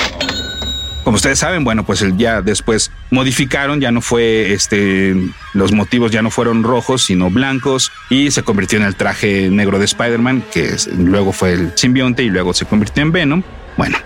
Como 1.05 1.15
ustedes 1.15 1.39
saben, 1.39 1.63
bueno, 1.63 1.85
pues 1.85 2.03
ya 2.17 2.41
después 2.41 2.91
modificaron, 3.11 3.79
ya 3.79 3.91
no 3.91 4.01
fue 4.01 4.51
este, 4.51 5.15
los 5.53 5.71
motivos 5.71 6.11
ya 6.11 6.21
no 6.21 6.29
fueron 6.29 6.63
rojos, 6.63 7.05
sino 7.05 7.29
blancos, 7.29 7.93
y 8.09 8.31
se 8.31 8.43
convirtió 8.43 8.77
en 8.77 8.83
el 8.83 8.97
traje 8.97 9.49
negro 9.49 9.79
de 9.79 9.85
Spider-Man, 9.85 10.43
que 10.51 10.75
luego 10.97 11.31
fue 11.31 11.53
el 11.53 11.71
simbionte 11.75 12.23
y 12.23 12.29
luego 12.29 12.53
se 12.53 12.65
convirtió 12.65 13.03
en 13.03 13.13
Venom. 13.13 13.43
Bueno, 13.77 13.97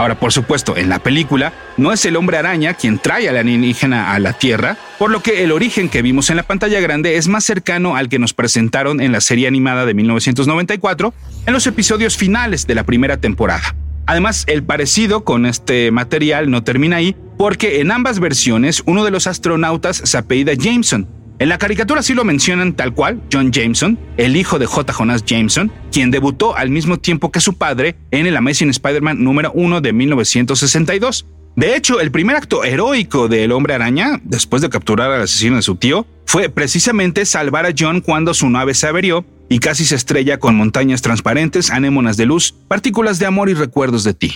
Ahora, 0.00 0.18
por 0.18 0.32
supuesto, 0.32 0.78
en 0.78 0.88
la 0.88 0.98
película 0.98 1.52
no 1.76 1.92
es 1.92 2.06
el 2.06 2.16
hombre 2.16 2.38
araña 2.38 2.72
quien 2.72 2.98
trae 2.98 3.28
al 3.28 3.36
alienígena 3.36 4.14
a 4.14 4.18
la 4.18 4.32
Tierra, 4.32 4.78
por 4.98 5.10
lo 5.10 5.22
que 5.22 5.44
el 5.44 5.52
origen 5.52 5.90
que 5.90 6.00
vimos 6.00 6.30
en 6.30 6.38
la 6.38 6.42
pantalla 6.42 6.80
grande 6.80 7.18
es 7.18 7.28
más 7.28 7.44
cercano 7.44 7.96
al 7.96 8.08
que 8.08 8.18
nos 8.18 8.32
presentaron 8.32 9.02
en 9.02 9.12
la 9.12 9.20
serie 9.20 9.46
animada 9.46 9.84
de 9.84 9.92
1994 9.92 11.12
en 11.44 11.52
los 11.52 11.66
episodios 11.66 12.16
finales 12.16 12.66
de 12.66 12.76
la 12.76 12.84
primera 12.84 13.18
temporada. 13.18 13.76
Además, 14.06 14.44
el 14.46 14.62
parecido 14.62 15.22
con 15.22 15.44
este 15.44 15.90
material 15.90 16.50
no 16.50 16.64
termina 16.64 16.96
ahí, 16.96 17.14
porque 17.36 17.82
en 17.82 17.90
ambas 17.90 18.20
versiones 18.20 18.82
uno 18.86 19.04
de 19.04 19.10
los 19.10 19.26
astronautas 19.26 19.98
se 20.02 20.16
apellida 20.16 20.54
Jameson, 20.54 21.08
en 21.40 21.48
la 21.48 21.56
caricatura 21.56 22.02
sí 22.02 22.12
lo 22.12 22.22
mencionan 22.22 22.74
tal 22.74 22.92
cual, 22.92 23.22
John 23.32 23.50
Jameson, 23.50 23.98
el 24.18 24.36
hijo 24.36 24.58
de 24.58 24.66
J. 24.66 24.92
Jonas 24.92 25.24
Jameson, 25.24 25.72
quien 25.90 26.10
debutó 26.10 26.54
al 26.54 26.68
mismo 26.68 26.98
tiempo 26.98 27.32
que 27.32 27.40
su 27.40 27.54
padre 27.54 27.96
en 28.10 28.26
el 28.26 28.36
Amazing 28.36 28.68
Spider-Man 28.68 29.24
número 29.24 29.50
1 29.54 29.80
de 29.80 29.92
1962. 29.94 31.24
De 31.56 31.76
hecho, 31.76 31.98
el 31.98 32.10
primer 32.10 32.36
acto 32.36 32.62
heroico 32.62 33.26
del 33.28 33.52
hombre 33.52 33.72
araña, 33.72 34.20
después 34.22 34.60
de 34.60 34.68
capturar 34.68 35.10
al 35.10 35.22
asesino 35.22 35.56
de 35.56 35.62
su 35.62 35.76
tío, 35.76 36.06
fue 36.26 36.50
precisamente 36.50 37.24
salvar 37.24 37.64
a 37.64 37.72
John 37.76 38.02
cuando 38.02 38.34
su 38.34 38.50
nave 38.50 38.74
se 38.74 38.88
averió 38.88 39.24
y 39.48 39.60
casi 39.60 39.86
se 39.86 39.94
estrella 39.94 40.38
con 40.38 40.56
montañas 40.56 41.00
transparentes, 41.00 41.70
anémonas 41.70 42.18
de 42.18 42.26
luz, 42.26 42.54
partículas 42.68 43.18
de 43.18 43.24
amor 43.24 43.48
y 43.48 43.54
recuerdos 43.54 44.04
de 44.04 44.12
ti. 44.12 44.34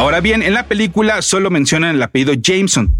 Ahora 0.00 0.22
bien, 0.22 0.42
en 0.42 0.54
la 0.54 0.66
película 0.66 1.20
solo 1.20 1.50
mencionan 1.50 1.94
el 1.94 2.02
apellido 2.02 2.32
Jameson. 2.32 2.90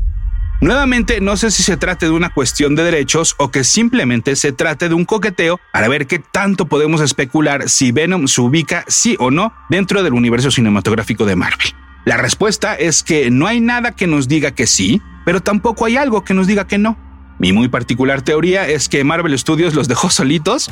Nuevamente, 0.60 1.22
no 1.22 1.38
sé 1.38 1.50
si 1.50 1.62
se 1.62 1.78
trate 1.78 2.04
de 2.04 2.12
una 2.12 2.28
cuestión 2.28 2.76
de 2.76 2.84
derechos 2.84 3.36
o 3.38 3.50
que 3.50 3.64
simplemente 3.64 4.36
se 4.36 4.52
trate 4.52 4.90
de 4.90 4.94
un 4.94 5.06
coqueteo 5.06 5.58
para 5.72 5.88
ver 5.88 6.06
qué 6.06 6.18
tanto 6.18 6.66
podemos 6.66 7.00
especular 7.00 7.70
si 7.70 7.90
Venom 7.90 8.28
se 8.28 8.42
ubica 8.42 8.84
sí 8.86 9.16
o 9.18 9.30
no 9.30 9.54
dentro 9.70 10.02
del 10.02 10.12
universo 10.12 10.50
cinematográfico 10.50 11.24
de 11.24 11.36
Marvel. 11.36 11.68
La 12.04 12.18
respuesta 12.18 12.74
es 12.74 13.02
que 13.02 13.30
no 13.30 13.46
hay 13.46 13.62
nada 13.62 13.92
que 13.92 14.06
nos 14.06 14.28
diga 14.28 14.50
que 14.50 14.66
sí, 14.66 15.00
pero 15.24 15.40
tampoco 15.40 15.86
hay 15.86 15.96
algo 15.96 16.22
que 16.22 16.34
nos 16.34 16.46
diga 16.46 16.66
que 16.66 16.76
no. 16.76 16.98
Mi 17.38 17.54
muy 17.54 17.68
particular 17.68 18.20
teoría 18.20 18.68
es 18.68 18.90
que 18.90 19.04
Marvel 19.04 19.38
Studios 19.38 19.72
los 19.72 19.88
dejó 19.88 20.10
solitos 20.10 20.70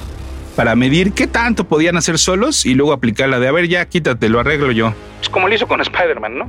para 0.58 0.74
medir 0.74 1.12
qué 1.12 1.28
tanto 1.28 1.68
podían 1.68 1.96
hacer 1.96 2.18
solos 2.18 2.66
y 2.66 2.74
luego 2.74 2.92
aplicar 2.92 3.28
la 3.28 3.38
de, 3.38 3.46
a 3.46 3.52
ver, 3.52 3.68
ya 3.68 3.88
quítate, 3.88 4.28
lo 4.28 4.40
arreglo 4.40 4.72
yo. 4.72 4.92
Es 5.22 5.28
como 5.28 5.46
lo 5.46 5.54
hizo 5.54 5.68
con 5.68 5.80
Spider-Man, 5.80 6.36
¿no? 6.36 6.48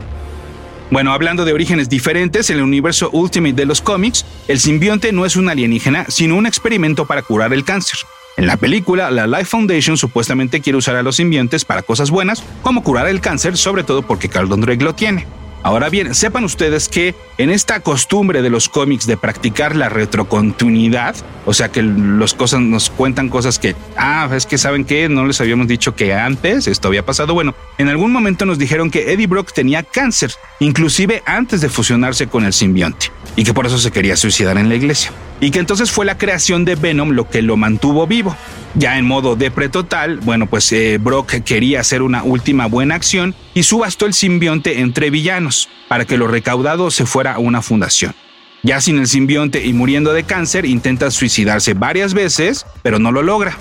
Bueno, 0.89 1.13
hablando 1.13 1.45
de 1.45 1.53
orígenes 1.53 1.89
diferentes, 1.89 2.49
en 2.49 2.57
el 2.57 2.63
universo 2.63 3.11
Ultimate 3.11 3.53
de 3.53 3.67
los 3.67 3.83
cómics, 3.83 4.25
el 4.47 4.59
simbionte 4.59 5.11
no 5.11 5.27
es 5.27 5.35
un 5.35 5.47
alienígena, 5.47 6.05
sino 6.07 6.37
un 6.37 6.47
experimento 6.47 7.05
para 7.05 7.21
curar 7.21 7.53
el 7.53 7.63
cáncer. 7.63 7.99
En 8.35 8.47
la 8.47 8.57
película, 8.57 9.11
la 9.11 9.27
Life 9.27 9.45
Foundation 9.45 9.95
supuestamente 9.95 10.59
quiere 10.59 10.77
usar 10.77 10.95
a 10.95 11.03
los 11.03 11.17
simbiontes 11.17 11.63
para 11.63 11.83
cosas 11.83 12.09
buenas, 12.09 12.43
como 12.63 12.81
curar 12.81 13.07
el 13.09 13.21
cáncer, 13.21 13.57
sobre 13.57 13.83
todo 13.83 14.01
porque 14.01 14.27
Carlton 14.27 14.61
Drake 14.61 14.83
lo 14.83 14.95
tiene. 14.95 15.27
Ahora 15.61 15.89
bien, 15.89 16.15
sepan 16.15 16.45
ustedes 16.45 16.87
que 16.87 17.15
en 17.37 17.49
esta 17.49 17.81
costumbre 17.81 18.41
de 18.41 18.49
los 18.49 18.69
cómics 18.69 19.05
de 19.05 19.17
practicar 19.17 19.75
la 19.75 19.89
retrocontinuidad, 19.89 21.15
o 21.45 21.53
sea 21.53 21.69
que 21.69 21.81
los 21.83 22.33
cosas 22.33 22.61
nos 22.61 22.89
cuentan 22.89 23.27
cosas 23.27 23.59
que, 23.59 23.75
ah, 23.97 24.29
es 24.33 24.45
que 24.45 24.57
saben 24.57 24.85
que 24.85 25.09
no 25.09 25.25
les 25.25 25.41
habíamos 25.41 25.67
dicho 25.67 25.95
que 25.95 26.13
antes 26.13 26.67
esto 26.67 26.87
había 26.87 27.05
pasado. 27.05 27.33
Bueno, 27.33 27.55
en 27.77 27.89
algún 27.89 28.11
momento 28.11 28.45
nos 28.45 28.57
dijeron 28.57 28.89
que 28.89 29.11
Eddie 29.11 29.27
Brock 29.27 29.51
tenía 29.51 29.83
cáncer, 29.83 30.31
inclusive 30.59 31.23
antes 31.25 31.59
de 31.59 31.69
fusionarse 31.69 32.27
con 32.27 32.45
el 32.45 32.53
simbionte, 32.53 33.11
y 33.35 33.43
que 33.43 33.53
por 33.53 33.65
eso 33.65 33.77
se 33.77 33.91
quería 33.91 34.15
suicidar 34.15 34.57
en 34.57 34.69
la 34.69 34.75
iglesia. 34.75 35.11
Y 35.41 35.51
que 35.51 35.59
entonces 35.59 35.91
fue 35.91 36.05
la 36.05 36.17
creación 36.17 36.65
de 36.65 36.75
Venom 36.75 37.11
lo 37.11 37.29
que 37.29 37.41
lo 37.41 37.55
mantuvo 37.55 38.07
vivo. 38.07 38.35
Ya 38.75 38.97
en 38.97 39.05
modo 39.05 39.35
depre 39.35 39.69
total, 39.69 40.17
bueno, 40.17 40.47
pues 40.47 40.71
eh, 40.71 40.99
Brock 41.01 41.41
quería 41.43 41.79
hacer 41.79 42.01
una 42.01 42.23
última 42.23 42.67
buena 42.67 42.95
acción 42.95 43.33
y 43.53 43.63
subastó 43.63 44.05
el 44.05 44.13
simbionte 44.13 44.79
entre 44.81 45.09
villanos 45.09 45.69
para 45.87 46.05
que 46.05 46.17
lo 46.17 46.27
recaudado 46.27 46.91
se 46.91 47.05
fuera 47.05 47.33
a 47.33 47.39
una 47.39 47.61
fundación. 47.61 48.13
Ya 48.61 48.81
sin 48.81 48.99
el 48.99 49.07
simbionte 49.07 49.65
y 49.65 49.73
muriendo 49.73 50.11
de 50.11 50.23
cáncer, 50.23 50.65
intenta 50.65 51.09
suicidarse 51.11 51.73
varias 51.73 52.13
veces, 52.13 52.65
pero 52.83 52.99
no 52.99 53.11
lo 53.11 53.23
logra. 53.23 53.57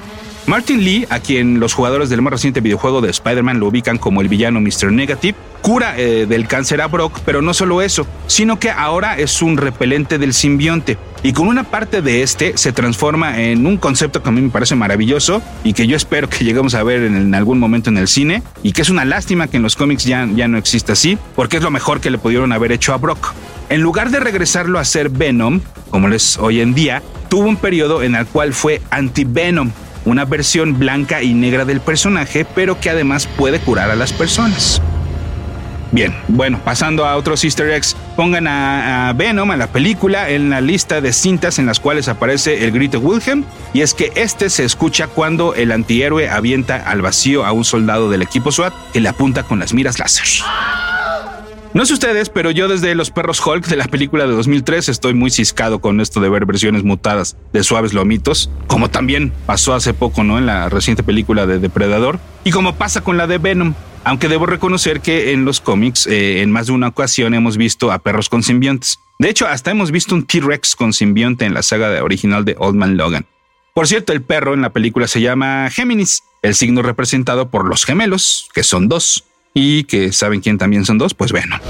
Martin 0.49 0.83
Lee, 0.83 1.07
a 1.11 1.21
quien 1.21 1.61
los 1.61 1.75
jugadores 1.75 2.09
del 2.09 2.23
más 2.23 2.33
reciente 2.33 2.63
videojuego 2.63 3.01
de 3.01 3.11
Spider-Man 3.11 3.61
lo 3.61 3.67
ubican 3.67 3.99
como 3.99 4.23
el 4.23 4.29
villano 4.29 4.61
Mr. 4.61 4.91
Negative, 4.91 5.37
cura 5.61 5.95
eh, 5.99 6.25
del 6.27 6.49
cáncer 6.49 6.81
a 6.81 6.87
Brock, 6.87 7.21
pero 7.27 7.43
no 7.43 7.53
solo 7.53 7.83
eso, 7.83 8.07
sino 8.27 8.59
que 8.59 8.71
ahora 8.71 9.19
es 9.19 9.43
un 9.43 9.59
repelente 9.59 10.19
del 10.19 10.33
simbionte 10.33 10.97
y 11.23 11.33
con 11.33 11.49
una 11.49 11.65
parte 11.65 12.03
de 12.03 12.23
este 12.23 12.57
se 12.57 12.73
transforma 12.73 13.41
en 13.41 13.67
un 13.67 13.77
concepto 13.77 14.23
que 14.23 14.29
a 14.29 14.33
mí 14.33 14.41
me 14.41 14.51
parece 14.51 14.75
maravilloso 14.75 15.43
y 15.65 15.73
que 15.73 15.87
yo 15.87 15.97
espero 15.97 16.29
que 16.29 16.45
lleguemos 16.45 16.75
a 16.75 16.83
ver 16.83 17.03
en, 17.03 17.35
algún 17.35 17.59
momento 17.59 17.91
en 17.91 17.99
el 17.99 18.09
cine 18.09 18.43
y 18.63 18.73
que 18.73 18.83
es 18.83 18.91
una 18.91 19.05
lástima 19.05 19.49
que 19.49 19.57
en 19.57 19.63
los 19.63 19.77
cómics 19.77 20.05
ya, 20.05 20.29
ya 20.35 20.49
no 20.49 20.59
exista 20.59 20.93
así, 20.93 21.19
porque 21.35 21.57
es 21.57 21.63
lo 21.63 21.71
mejor 21.71 22.01
que 22.01 22.11
le 22.11 22.19
pudieron 22.19 22.53
haber 22.53 22.73
hecho 22.73 22.93
a 22.93 22.99
Brock. 22.99 23.35
En 23.69 23.83
lugar 23.83 24.11
de 24.11 24.21
regresarlo 24.21 24.79
a 24.79 24.85
ser 24.85 25.11
Venom, 25.11 25.61
como 25.91 26.09
es 26.09 26.39
hoy 26.39 26.61
en 26.61 26.75
día, 26.75 27.03
tuvo 27.29 27.49
un 27.49 27.57
periodo 27.57 28.03
en 28.03 28.15
el 28.15 28.27
cual 28.27 28.55
fue 28.55 28.81
anti-Venom, 28.91 29.71
una 30.05 30.25
versión 30.25 30.79
blanca 30.79 31.23
y 31.23 31.35
negra 31.35 31.65
del 31.65 31.81
personaje, 31.81 32.47
pero 32.55 32.81
que 32.81 32.91
además 32.91 33.27
puede 33.37 33.61
curar 33.61 33.91
a 33.91 33.97
las 33.97 34.13
personas. 34.13 34.81
Bien, 35.91 36.15
bueno, 36.29 36.61
pasando 36.65 37.07
a 37.07 37.17
otros 37.17 37.43
easter 37.45 37.71
eggs, 37.71 37.97
pongan 38.15 38.47
a, 38.47 39.13
Venom, 39.17 39.51
a 39.51 39.57
la 39.57 39.69
película, 39.69 40.29
en 40.29 40.51
la 40.51 40.61
lista 40.61 41.01
de 41.01 41.13
cintas 41.13 41.59
en 41.59 41.67
las 41.67 41.81
cuales 41.81 42.09
aparece 42.09 42.65
el 42.65 42.73
grito 42.73 42.99
Wilhelm, 43.01 43.45
y 43.73 43.81
es 43.81 43.95
que 43.95 44.13
este 44.15 44.51
se 44.51 44.65
escucha 44.65 45.07
cuando 45.07 45.55
el 45.55 45.73
antihéroe 45.73 46.29
avienta 46.29 46.77
al 46.77 47.01
vacío 47.01 47.47
a 47.47 47.53
un 47.53 47.65
soldado 47.65 48.11
del 48.11 48.23
equipo 48.23 48.53
SWAT 48.53 48.75
que 48.93 49.01
le 49.01 49.09
apunta 49.09 49.45
con 49.45 49.59
las 49.59 49.73
miras 49.73 49.99
láser. 49.99 50.27
No 51.75 51.85
sé 51.85 51.93
ustedes, 51.93 52.29
pero 52.31 52.51
yo 52.51 52.67
desde 52.67 52.95
Los 52.95 53.11
Perros 53.11 53.45
Hulk 53.45 53.67
de 53.67 53.77
la 53.77 53.85
película 53.85 54.27
de 54.27 54.33
2003 54.33 54.89
estoy 54.89 55.15
muy 55.15 55.31
ciscado 55.31 55.81
con 55.81 56.01
esto 56.01 56.21
de 56.21 56.29
ver 56.29 56.47
versiones 56.47 56.83
mutadas 56.83 57.37
de 57.53 57.63
suaves 57.63 57.93
lomitos, 57.93 58.51
como 58.67 58.91
también 58.91 59.33
pasó 59.47 59.75
hace 59.75 59.95
poco, 59.95 60.25
¿no? 60.25 60.39
En 60.39 60.47
la 60.47 60.69
reciente 60.71 61.03
película 61.03 61.47
de 61.47 61.59
Depredador, 61.59 62.19
y 62.45 62.51
como 62.51 62.75
pasa 62.77 63.03
con 63.03 63.17
la 63.17 63.27
de 63.27 63.39
Venom. 63.39 63.75
Aunque 64.09 64.29
debo 64.29 64.47
reconocer 64.47 65.03
que 65.03 65.33
en 65.33 65.45
los 65.45 65.61
cómics, 65.61 66.07
eh, 66.07 66.41
en 66.41 66.51
más 66.51 66.69
de 66.69 66.73
una 66.73 66.89
ocasión 66.89 67.35
hemos 67.35 67.59
visto 67.59 67.93
a 67.93 67.99
perros 67.99 68.31
con 68.31 68.43
simbiontes. 68.43 69.01
De 69.19 69.29
hecho, 69.29 69.47
hasta 69.47 69.71
hemos 69.71 69.91
visto 69.91 70.15
un 70.15 70.25
T-Rex 70.25 70.77
con 70.77 70.95
simbionte 70.95 71.45
en 71.45 71.53
la 71.53 71.63
saga 71.63 72.03
original 72.03 72.47
de 72.47 72.57
Old 72.59 72.75
Man 72.75 72.97
Logan. 72.97 73.27
Por 73.75 73.87
cierto, 73.87 74.15
el 74.15 74.23
perro 74.23 74.55
en 74.55 74.63
la 74.63 74.73
película 74.73 75.09
se 75.09 75.21
llama 75.21 75.69
Géminis, 75.71 76.23
el 76.41 76.55
signo 76.55 76.81
representado 76.81 77.51
por 77.51 77.69
los 77.69 77.85
gemelos, 77.85 78.49
que 78.55 78.63
son 78.63 78.89
dos 78.89 79.25
y 79.53 79.85
que 79.85 80.11
saben 80.13 80.41
quién 80.41 80.57
también 80.57 80.87
son 80.87 80.97
dos, 80.97 81.13
pues 81.13 81.31
bueno. 81.31 81.61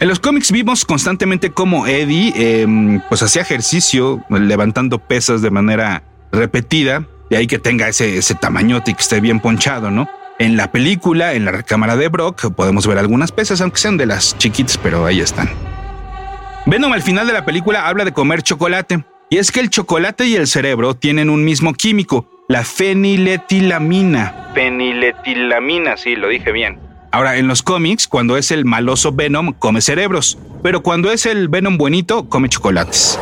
En 0.00 0.08
los 0.08 0.18
cómics 0.18 0.50
vimos 0.50 0.84
constantemente 0.84 1.52
cómo 1.52 1.86
Eddie 1.86 2.32
em, 2.34 3.00
pues 3.08 3.22
hacía 3.22 3.42
ejercicio 3.42 4.24
levantando 4.28 4.98
pesas 4.98 5.40
de 5.40 5.50
manera 5.50 6.02
repetida, 6.32 7.06
de 7.30 7.36
ahí 7.36 7.46
que 7.46 7.58
tenga 7.58 7.88
ese, 7.88 8.18
ese 8.18 8.34
tamañote 8.34 8.90
y 8.90 8.94
que 8.94 9.00
esté 9.00 9.20
bien 9.20 9.40
ponchado, 9.40 9.90
¿no? 9.90 10.08
En 10.38 10.56
la 10.56 10.70
película, 10.70 11.34
en 11.34 11.44
la 11.44 11.50
recámara 11.50 11.96
de 11.96 12.08
Brock, 12.08 12.52
podemos 12.54 12.86
ver 12.86 12.98
algunas 12.98 13.32
pesas, 13.32 13.60
aunque 13.60 13.78
sean 13.78 13.96
de 13.96 14.06
las 14.06 14.38
chiquitas, 14.38 14.78
pero 14.78 15.04
ahí 15.04 15.20
están. 15.20 15.50
Venom 16.66 16.92
al 16.92 17.02
final 17.02 17.26
de 17.26 17.32
la 17.32 17.44
película 17.44 17.88
habla 17.88 18.04
de 18.04 18.12
comer 18.12 18.42
chocolate, 18.42 19.04
y 19.30 19.38
es 19.38 19.50
que 19.50 19.60
el 19.60 19.68
chocolate 19.68 20.26
y 20.26 20.36
el 20.36 20.46
cerebro 20.46 20.94
tienen 20.94 21.28
un 21.28 21.44
mismo 21.44 21.74
químico, 21.74 22.28
la 22.48 22.64
feniletilamina. 22.64 24.50
Feniletilamina, 24.54 25.96
sí, 25.96 26.14
lo 26.14 26.28
dije 26.28 26.52
bien. 26.52 26.78
Ahora, 27.10 27.36
en 27.36 27.48
los 27.48 27.62
cómics, 27.62 28.06
cuando 28.06 28.36
es 28.36 28.50
el 28.50 28.64
maloso 28.64 29.12
Venom, 29.12 29.54
come 29.58 29.80
cerebros, 29.80 30.38
pero 30.62 30.82
cuando 30.82 31.10
es 31.10 31.26
el 31.26 31.48
Venom 31.48 31.78
buenito, 31.78 32.28
come 32.28 32.48
chocolates. 32.48 33.18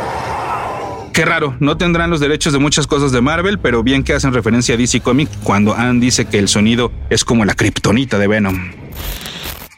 Qué 1.16 1.24
raro, 1.24 1.56
no 1.60 1.78
tendrán 1.78 2.10
los 2.10 2.20
derechos 2.20 2.52
de 2.52 2.58
muchas 2.58 2.86
cosas 2.86 3.10
de 3.10 3.22
Marvel, 3.22 3.58
pero 3.58 3.82
bien 3.82 4.04
que 4.04 4.12
hacen 4.12 4.34
referencia 4.34 4.74
a 4.74 4.76
DC 4.76 5.00
Comics 5.00 5.34
cuando 5.42 5.74
Anne 5.74 5.98
dice 5.98 6.26
que 6.26 6.38
el 6.38 6.46
sonido 6.46 6.92
es 7.08 7.24
como 7.24 7.46
la 7.46 7.54
kriptonita 7.54 8.18
de 8.18 8.26
Venom. 8.26 8.70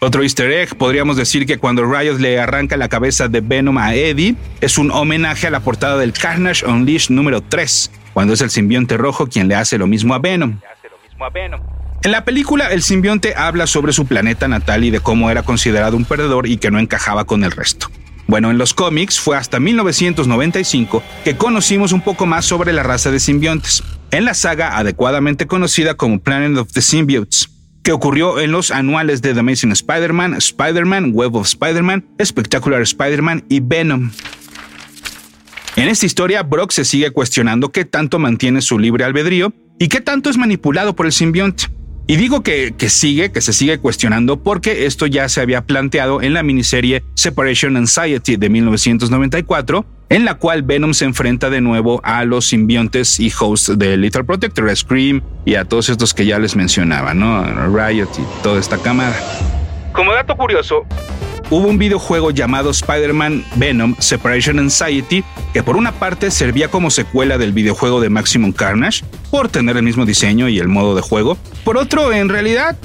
Otro 0.01 0.25
easter 0.25 0.51
egg, 0.51 0.77
podríamos 0.77 1.17
decir 1.17 1.47
que 1.47 1.59
cuando 1.59 1.85
Riot 1.85 2.19
le 2.19 2.41
arranca 2.41 2.77
la 2.77 2.89
cabeza 2.89 3.29
de 3.29 3.41
Venom 3.41 3.79
a 3.79 3.95
Eddie, 3.95 4.35
es 4.61 4.79
un 4.79 4.91
homenaje 4.91 5.47
a 5.47 5.51
la 5.51 5.61
portada 5.61 5.97
del 5.97 6.13
Carnage 6.13 6.67
Unleashed 6.67 7.15
número 7.15 7.41
3, 7.41 7.93
cuando 8.15 8.35
es 8.35 8.41
el 8.41 8.51
simbionte 8.51 8.97
rojo 8.97 9.29
quien 9.29 9.47
le 9.47 9.55
hace 9.55 9.79
lo 9.79 9.87
mismo 9.87 10.15
a 10.15 10.19
Venom. 10.19 10.59
En 12.03 12.11
la 12.11 12.25
película, 12.25 12.73
el 12.73 12.83
simbionte 12.83 13.37
habla 13.37 13.69
sobre 13.69 13.93
su 13.93 14.07
planeta 14.07 14.49
natal 14.49 14.83
y 14.83 14.91
de 14.91 14.99
cómo 14.99 15.31
era 15.31 15.45
considerado 15.45 15.97
un 15.97 16.05
perdedor 16.05 16.49
y 16.49 16.57
que 16.57 16.73
no 16.73 16.81
encajaba 16.81 17.27
con 17.27 17.45
el 17.45 17.53
resto. 17.53 17.89
Bueno, 18.29 18.51
en 18.51 18.59
los 18.59 18.75
cómics 18.75 19.19
fue 19.19 19.39
hasta 19.39 19.59
1995 19.59 21.03
que 21.25 21.39
conocimos 21.39 21.93
un 21.93 22.03
poco 22.03 22.27
más 22.27 22.45
sobre 22.45 22.75
la 22.75 22.83
raza 22.83 23.11
de 23.11 23.21
simbiontes, 23.21 23.83
en 24.11 24.27
la 24.27 24.35
saga 24.35 24.77
adecuadamente 24.77 25.47
conocida 25.47 25.95
como 25.95 26.21
Planet 26.21 26.59
of 26.59 26.71
the 26.75 26.83
Symbiotes, 26.83 27.49
que 27.83 27.93
ocurrió 27.93 28.39
en 28.39 28.53
los 28.53 28.71
anuales 28.71 29.23
de 29.23 29.33
The 29.33 29.41
Amazing 29.41 29.73
Spider-Man, 29.73 30.35
Spider-Man, 30.35 31.13
Web 31.15 31.37
of 31.37 31.47
Spider-Man, 31.47 32.05
Spectacular 32.23 32.83
Spider-Man 32.83 33.47
y 33.49 33.61
Venom. 33.61 34.11
En 35.77 35.89
esta 35.89 36.05
historia, 36.05 36.43
Brock 36.43 36.73
se 36.73 36.85
sigue 36.85 37.11
cuestionando 37.13 37.73
qué 37.73 37.87
tanto 37.87 38.19
mantiene 38.19 38.61
su 38.61 38.79
libre 38.79 39.05
albedrío 39.05 39.55
y 39.79 39.89
qué 39.89 40.03
tanto 40.03 40.29
es 40.29 40.37
manipulado 40.37 40.95
por 40.95 41.07
el 41.07 41.13
simbionte. 41.13 41.78
Y 42.11 42.17
digo 42.17 42.43
que, 42.43 42.73
que, 42.75 42.89
sigue, 42.89 43.31
que 43.33 43.43
se 43.43 43.53
sigue 43.53 43.81
cuestionando 43.81 44.43
porque 44.43 44.87
esto 44.87 45.07
ya 45.07 45.29
se 45.29 45.43
había 45.43 45.67
planteado 45.67 46.23
en 46.23 46.33
la 46.33 46.43
miniserie 46.43 47.05
Separation 47.13 47.77
Anxiety 47.77 48.37
de 48.37 48.49
1994, 48.49 49.85
en 50.09 50.25
la 50.25 50.37
cual 50.37 50.63
Venom 50.63 50.95
se 50.95 51.05
enfrenta 51.05 51.51
de 51.51 51.61
nuevo 51.61 52.01
a 52.05 52.25
los 52.25 52.47
simbiontes 52.47 53.21
y 53.21 53.31
hosts 53.39 53.79
de 53.79 53.99
Little 53.99 54.25
Protector, 54.25 54.71
a 54.71 54.75
Scream 54.75 55.21
y 55.45 55.57
a 55.57 55.67
todos 55.67 55.91
estos 55.91 56.15
que 56.15 56.25
ya 56.25 56.39
les 56.39 56.57
mencionaba, 56.57 57.13
¿no? 57.13 57.45
Riot 57.77 58.09
y 58.19 58.43
toda 58.43 58.59
esta 58.59 58.79
camada. 58.79 59.15
Como 59.93 60.11
dato 60.15 60.35
curioso, 60.35 60.87
hubo 61.51 61.67
un 61.67 61.79
videojuego 61.79 62.31
llamado 62.31 62.71
Spider-Man 62.71 63.45
Venom 63.57 63.95
Separation 63.99 64.59
Anxiety, 64.59 65.25
que 65.53 65.63
por 65.63 65.77
una 65.77 65.93
parte 65.93 66.31
servía 66.31 66.69
como 66.69 66.91
secuela 66.91 67.39
del 67.39 67.53
videojuego 67.53 68.01
de 68.01 68.11
Maximum 68.11 68.53
Carnage, 68.53 69.05
por 69.31 69.49
tener 69.49 69.77
el 69.77 69.83
mismo 69.83 70.07
diseño 70.07 70.49
y 70.49 70.59
el 70.59 70.69
modo 70.69 70.95
de 70.95 71.03
juego. 71.03 71.39
Por 71.65 71.77
otro, 71.77 72.13
en 72.13 72.29
realidad, 72.29 72.77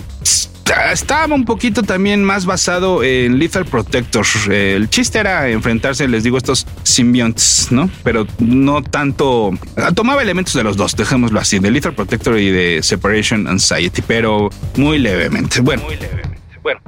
estaba 0.92 1.36
un 1.36 1.46
poquito 1.46 1.84
también 1.84 2.24
más 2.24 2.46
basado 2.46 3.04
en 3.04 3.38
Lethal 3.38 3.66
Protector. 3.66 4.26
El 4.50 4.90
chiste 4.90 5.20
era 5.20 5.50
enfrentarse, 5.50 6.08
les 6.08 6.24
digo, 6.24 6.38
estos 6.38 6.66
simbiontes, 6.84 7.68
¿no? 7.70 7.90
Pero 8.04 8.26
no 8.40 8.82
tanto. 8.82 9.52
Tomaba 9.94 10.22
elementos 10.22 10.54
de 10.54 10.64
los 10.64 10.78
dos, 10.78 10.96
dejémoslo 10.96 11.40
así, 11.40 11.60
de 11.60 11.70
Lethal 11.70 11.94
Protector 11.94 12.40
y 12.40 12.50
de 12.50 12.82
Separation 12.82 13.48
Anxiety, 13.48 14.02
pero 14.06 14.50
muy 14.76 15.00
levemente. 15.00 15.62
Bueno, 15.62 15.84
muy 15.84 15.96
levemente. 15.96 16.40
Bueno. 16.62 16.82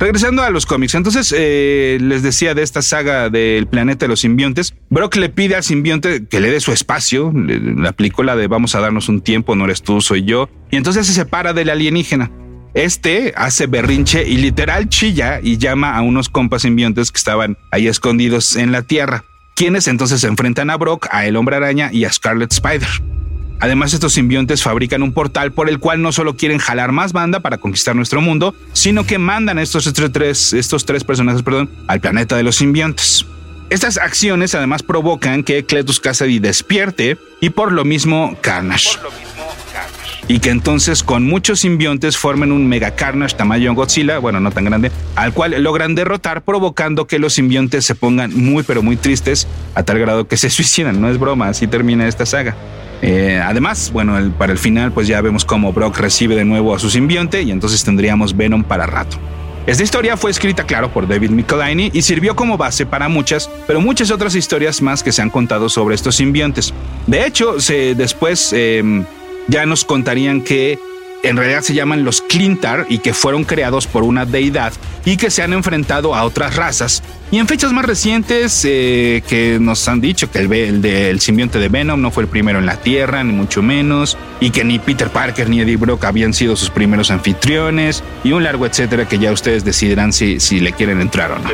Regresando 0.00 0.42
a 0.42 0.48
los 0.48 0.64
cómics, 0.64 0.94
entonces 0.94 1.34
eh, 1.36 1.98
les 2.00 2.22
decía 2.22 2.54
de 2.54 2.62
esta 2.62 2.80
saga 2.80 3.28
del 3.28 3.66
planeta 3.66 4.06
de 4.06 4.08
los 4.08 4.20
simbiontes, 4.20 4.72
Brock 4.88 5.16
le 5.16 5.28
pide 5.28 5.56
al 5.56 5.62
simbionte 5.62 6.24
que 6.26 6.40
le 6.40 6.50
dé 6.50 6.58
su 6.60 6.72
espacio, 6.72 7.30
le, 7.34 7.86
aplicó 7.86 8.22
la 8.22 8.34
de 8.34 8.46
vamos 8.46 8.74
a 8.74 8.80
darnos 8.80 9.10
un 9.10 9.20
tiempo, 9.20 9.54
no 9.56 9.66
eres 9.66 9.82
tú, 9.82 10.00
soy 10.00 10.24
yo, 10.24 10.48
y 10.70 10.76
entonces 10.76 11.06
se 11.06 11.12
separa 11.12 11.52
del 11.52 11.68
alienígena. 11.68 12.30
Este 12.72 13.34
hace 13.36 13.66
berrinche 13.66 14.26
y 14.26 14.38
literal 14.38 14.88
chilla 14.88 15.38
y 15.42 15.58
llama 15.58 15.94
a 15.94 16.00
unos 16.00 16.30
compas 16.30 16.62
simbiontes 16.62 17.10
que 17.10 17.18
estaban 17.18 17.58
ahí 17.70 17.86
escondidos 17.86 18.56
en 18.56 18.72
la 18.72 18.80
Tierra, 18.80 19.24
quienes 19.54 19.86
entonces 19.86 20.22
se 20.22 20.28
enfrentan 20.28 20.70
a 20.70 20.78
Brock, 20.78 21.08
a 21.10 21.26
el 21.26 21.36
hombre 21.36 21.56
araña 21.56 21.90
y 21.92 22.06
a 22.06 22.12
Scarlet 22.12 22.50
Spider. 22.50 22.88
Además, 23.60 23.92
estos 23.92 24.14
simbiontes 24.14 24.62
fabrican 24.62 25.02
un 25.02 25.12
portal 25.12 25.52
por 25.52 25.68
el 25.68 25.78
cual 25.78 26.00
no 26.00 26.12
solo 26.12 26.34
quieren 26.34 26.58
jalar 26.58 26.92
más 26.92 27.12
banda 27.12 27.40
para 27.40 27.58
conquistar 27.58 27.94
nuestro 27.94 28.22
mundo, 28.22 28.54
sino 28.72 29.04
que 29.04 29.18
mandan 29.18 29.58
a 29.58 29.62
estos 29.62 29.92
tres, 29.92 30.54
estos 30.54 30.86
tres 30.86 31.04
personajes 31.04 31.42
perdón, 31.42 31.70
al 31.86 32.00
planeta 32.00 32.36
de 32.36 32.42
los 32.42 32.56
simbiontes. 32.56 33.26
Estas 33.68 33.98
acciones 33.98 34.54
además 34.54 34.82
provocan 34.82 35.44
que 35.44 35.64
Cletus 35.64 36.00
Cassidy 36.00 36.40
despierte 36.40 37.18
y 37.40 37.50
por 37.50 37.70
lo 37.70 37.84
mismo 37.84 38.36
Carnage. 38.40 38.98
Y 40.26 40.38
que 40.38 40.50
entonces 40.50 41.02
con 41.02 41.24
muchos 41.24 41.60
simbiontes 41.60 42.16
formen 42.16 42.52
un 42.52 42.66
mega 42.66 42.94
Carnage 42.96 43.36
tamaño 43.36 43.74
Godzilla, 43.74 44.18
bueno, 44.18 44.40
no 44.40 44.50
tan 44.50 44.64
grande, 44.64 44.90
al 45.16 45.34
cual 45.34 45.60
logran 45.62 45.94
derrotar 45.94 46.42
provocando 46.42 47.06
que 47.06 47.18
los 47.18 47.34
simbiontes 47.34 47.84
se 47.84 47.94
pongan 47.94 48.34
muy 48.34 48.62
pero 48.62 48.82
muy 48.82 48.96
tristes 48.96 49.46
a 49.74 49.82
tal 49.82 49.98
grado 49.98 50.26
que 50.26 50.36
se 50.36 50.48
suicidan. 50.50 51.00
No 51.00 51.10
es 51.10 51.18
broma, 51.18 51.48
así 51.48 51.66
termina 51.66 52.08
esta 52.08 52.26
saga. 52.26 52.56
Eh, 53.02 53.40
además, 53.42 53.90
bueno, 53.92 54.18
para 54.36 54.52
el 54.52 54.58
final 54.58 54.92
pues 54.92 55.08
ya 55.08 55.20
vemos 55.20 55.44
cómo 55.44 55.72
Brock 55.72 55.98
recibe 55.98 56.34
de 56.34 56.44
nuevo 56.44 56.74
a 56.74 56.78
su 56.78 56.90
simbionte 56.90 57.42
y 57.42 57.50
entonces 57.50 57.82
tendríamos 57.82 58.36
Venom 58.36 58.62
para 58.62 58.86
rato. 58.86 59.16
Esta 59.66 59.82
historia 59.82 60.16
fue 60.16 60.30
escrita, 60.30 60.64
claro, 60.64 60.90
por 60.90 61.06
David 61.06 61.30
Michelinie 61.30 61.90
y 61.92 62.02
sirvió 62.02 62.34
como 62.34 62.56
base 62.56 62.86
para 62.86 63.08
muchas, 63.08 63.48
pero 63.66 63.80
muchas 63.80 64.10
otras 64.10 64.34
historias 64.34 64.80
más 64.82 65.02
que 65.02 65.12
se 65.12 65.22
han 65.22 65.30
contado 65.30 65.68
sobre 65.68 65.94
estos 65.94 66.16
simbiontes. 66.16 66.72
De 67.06 67.26
hecho, 67.26 67.56
después 67.96 68.52
em, 68.52 69.04
ya 69.48 69.66
nos 69.66 69.84
contarían 69.84 70.40
que 70.40 70.78
en 71.22 71.36
realidad 71.36 71.62
se 71.62 71.74
llaman 71.74 72.04
los 72.04 72.20
Clintar 72.22 72.86
y 72.88 72.98
que 72.98 73.14
fueron 73.14 73.44
creados 73.44 73.86
por 73.86 74.02
una 74.04 74.24
deidad 74.26 74.72
y 75.04 75.16
que 75.16 75.30
se 75.30 75.42
han 75.42 75.52
enfrentado 75.52 76.14
a 76.14 76.24
otras 76.24 76.56
razas. 76.56 77.02
Y 77.30 77.38
en 77.38 77.46
fechas 77.46 77.72
más 77.72 77.84
recientes 77.84 78.64
eh, 78.64 79.22
que 79.28 79.58
nos 79.60 79.86
han 79.88 80.00
dicho 80.00 80.30
que 80.30 80.40
el, 80.40 80.84
el, 80.84 81.20
simbionte 81.20 81.58
de 81.58 81.68
Venom 81.68 82.00
no 82.00 82.10
fue 82.10 82.24
el 82.24 82.28
primero 82.28 82.58
en 82.58 82.66
la 82.66 82.76
Tierra, 82.76 83.22
ni 83.22 83.32
mucho 83.32 83.62
menos, 83.62 84.18
y 84.40 84.50
que 84.50 84.64
ni 84.64 84.78
Peter 84.78 85.08
Parker 85.08 85.48
ni 85.48 85.60
Eddie 85.60 85.76
Brock 85.76 86.04
habían 86.04 86.34
sido 86.34 86.56
sus 86.56 86.70
primeros 86.70 87.10
anfitriones, 87.10 88.02
y 88.24 88.32
un 88.32 88.42
largo 88.42 88.66
etcétera 88.66 89.06
que 89.06 89.18
ya 89.18 89.32
ustedes 89.32 89.64
decidirán 89.64 90.12
si, 90.12 90.40
si 90.40 90.60
le 90.60 90.72
quieren 90.72 91.00
entrar 91.00 91.32
o 91.32 91.38
no. 91.38 91.50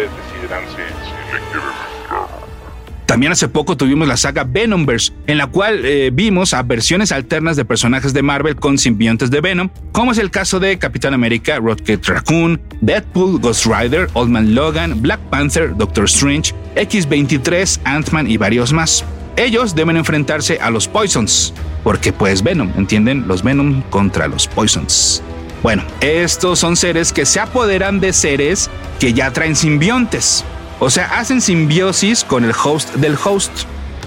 También 3.07 3.31
hace 3.31 3.47
poco 3.47 3.77
tuvimos 3.77 4.09
la 4.09 4.17
saga 4.17 4.43
Venomverse, 4.43 5.13
en 5.29 5.39
la 5.39 5.47
cual 5.47 5.85
eh, 5.85 6.11
vimos 6.13 6.53
a 6.53 6.63
versiones 6.65 7.13
alternas 7.13 7.57
de 7.57 7.65
personajes 7.65 8.13
de 8.13 8.23
Marvel 8.23 8.57
con 8.57 8.79
simbiontes 8.79 9.31
de 9.31 9.41
Venom, 9.41 9.71
como 9.93 10.11
es 10.11 10.19
el 10.19 10.33
caso 10.33 10.59
de 10.59 10.77
Capitán 10.77 11.15
América, 11.15 11.59
Rocket 11.59 12.05
Raccoon, 12.05 12.61
Deadpool, 12.81 13.41
Ghost 13.41 13.67
Rider, 13.67 14.09
Old 14.15 14.31
Man 14.31 14.57
Logan, 14.57 15.01
Black 15.01 15.21
Panther, 15.31 15.77
Doctor 15.77 16.07
Strange, 16.07 16.53
X-23, 16.75 17.79
Ant-Man 17.85 18.29
y 18.29 18.37
varios 18.39 18.73
más. 18.73 19.05
Ellos 19.37 19.75
deben 19.77 19.97
enfrentarse 19.97 20.59
a 20.61 20.71
los 20.71 20.89
Poisons, 20.89 21.55
porque 21.85 22.13
pues 22.13 22.43
Venom, 22.43 22.73
¿entienden? 22.77 23.29
Los 23.29 23.45
Venom 23.45 23.83
contra 23.91 24.27
los 24.27 24.49
Poisons. 24.49 25.23
Bueno, 25.63 25.85
estos 26.01 26.59
son 26.59 26.75
seres 26.75 27.13
que 27.13 27.25
se 27.25 27.39
apoderan 27.39 28.01
de 28.01 28.13
seres 28.13 28.69
que 28.99 29.13
ya 29.13 29.31
traen 29.33 29.55
simbiontes. 29.55 30.45
O 30.79 30.91
sea, 30.91 31.19
hacen 31.19 31.41
simbiosis 31.41 32.23
con 32.23 32.45
el 32.45 32.53
host 32.53 32.95
del 32.97 33.17
host. 33.23 33.51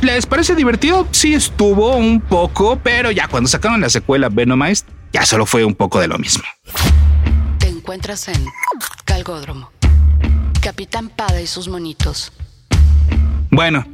¿Les 0.02 0.26
parece 0.26 0.56
divertido? 0.56 1.08
Sí 1.12 1.34
estuvo 1.34 1.96
un 1.96 2.22
poco, 2.22 2.80
pero 2.82 3.12
ya 3.12 3.28
cuando 3.28 3.50
sacaron 3.50 3.82
la 3.82 3.90
secuela 3.90 4.30
Venomized, 4.30 4.86
ya 5.12 5.26
solo 5.26 5.46
fue 5.46 5.66
un 5.66 5.74
poco 5.74 6.00
de 6.00 6.08
lo 6.08 6.18
mismo. 6.20 6.44
Te 7.58 7.68
encuentras 7.68 8.28
en 8.28 8.46
Calgódromo. 9.04 9.72
Capitán 10.62 11.10
Pada 11.10 11.42
y 11.42 11.48
sus 11.48 11.68
monitos. 11.68 12.32
Bueno, 13.50 13.88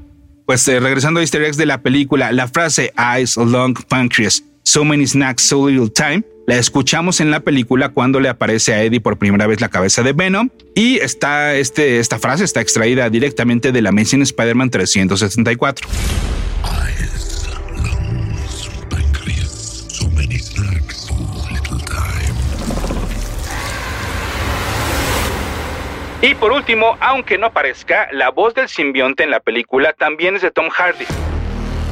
pues 0.45 0.67
eh, 0.67 0.79
regresando 0.79 1.21
a 1.21 1.23
easter 1.23 1.43
eggs 1.43 1.57
de 1.57 1.65
la 1.65 1.81
película, 1.81 2.31
la 2.33 2.47
frase 2.47 2.93
Eyes 2.97 3.37
Long 3.37 3.77
Pancreas, 3.87 4.43
So 4.65 4.83
Many 4.83 5.05
Snacks, 5.05 5.43
So 5.43 5.69
Little 5.69 5.89
Time, 5.89 6.23
la 6.47 6.57
escuchamos 6.57 7.21
en 7.21 7.29
la 7.29 7.39
película 7.39 7.89
cuando 7.89 8.19
le 8.19 8.29
aparece 8.29 8.73
a 8.73 8.83
Eddie 8.83 8.99
por 8.99 9.17
primera 9.17 9.45
vez 9.47 9.61
la 9.61 9.69
cabeza 9.69 10.01
de 10.01 10.11
Venom 10.11 10.49
y 10.73 10.97
está 10.97 11.55
este, 11.55 11.99
esta 11.99 12.17
frase 12.17 12.43
está 12.43 12.61
extraída 12.61 13.09
directamente 13.09 13.71
de 13.71 13.81
la 13.81 13.89
Amazing 13.89 14.23
Spider-Man 14.23 14.71
374. 14.71 15.87
Y 26.21 26.33
por 26.33 26.51
último, 26.51 26.97
aunque 27.01 27.37
no 27.37 27.53
parezca, 27.53 28.07
la 28.11 28.31
voz 28.31 28.55
del 28.55 28.67
simbionte 28.67 29.23
en 29.23 29.29
la 29.29 29.41
película 29.41 29.93
también 29.93 30.35
es 30.35 30.41
de 30.41 30.49
Tom 30.49 30.69
Hardy. 30.69 31.05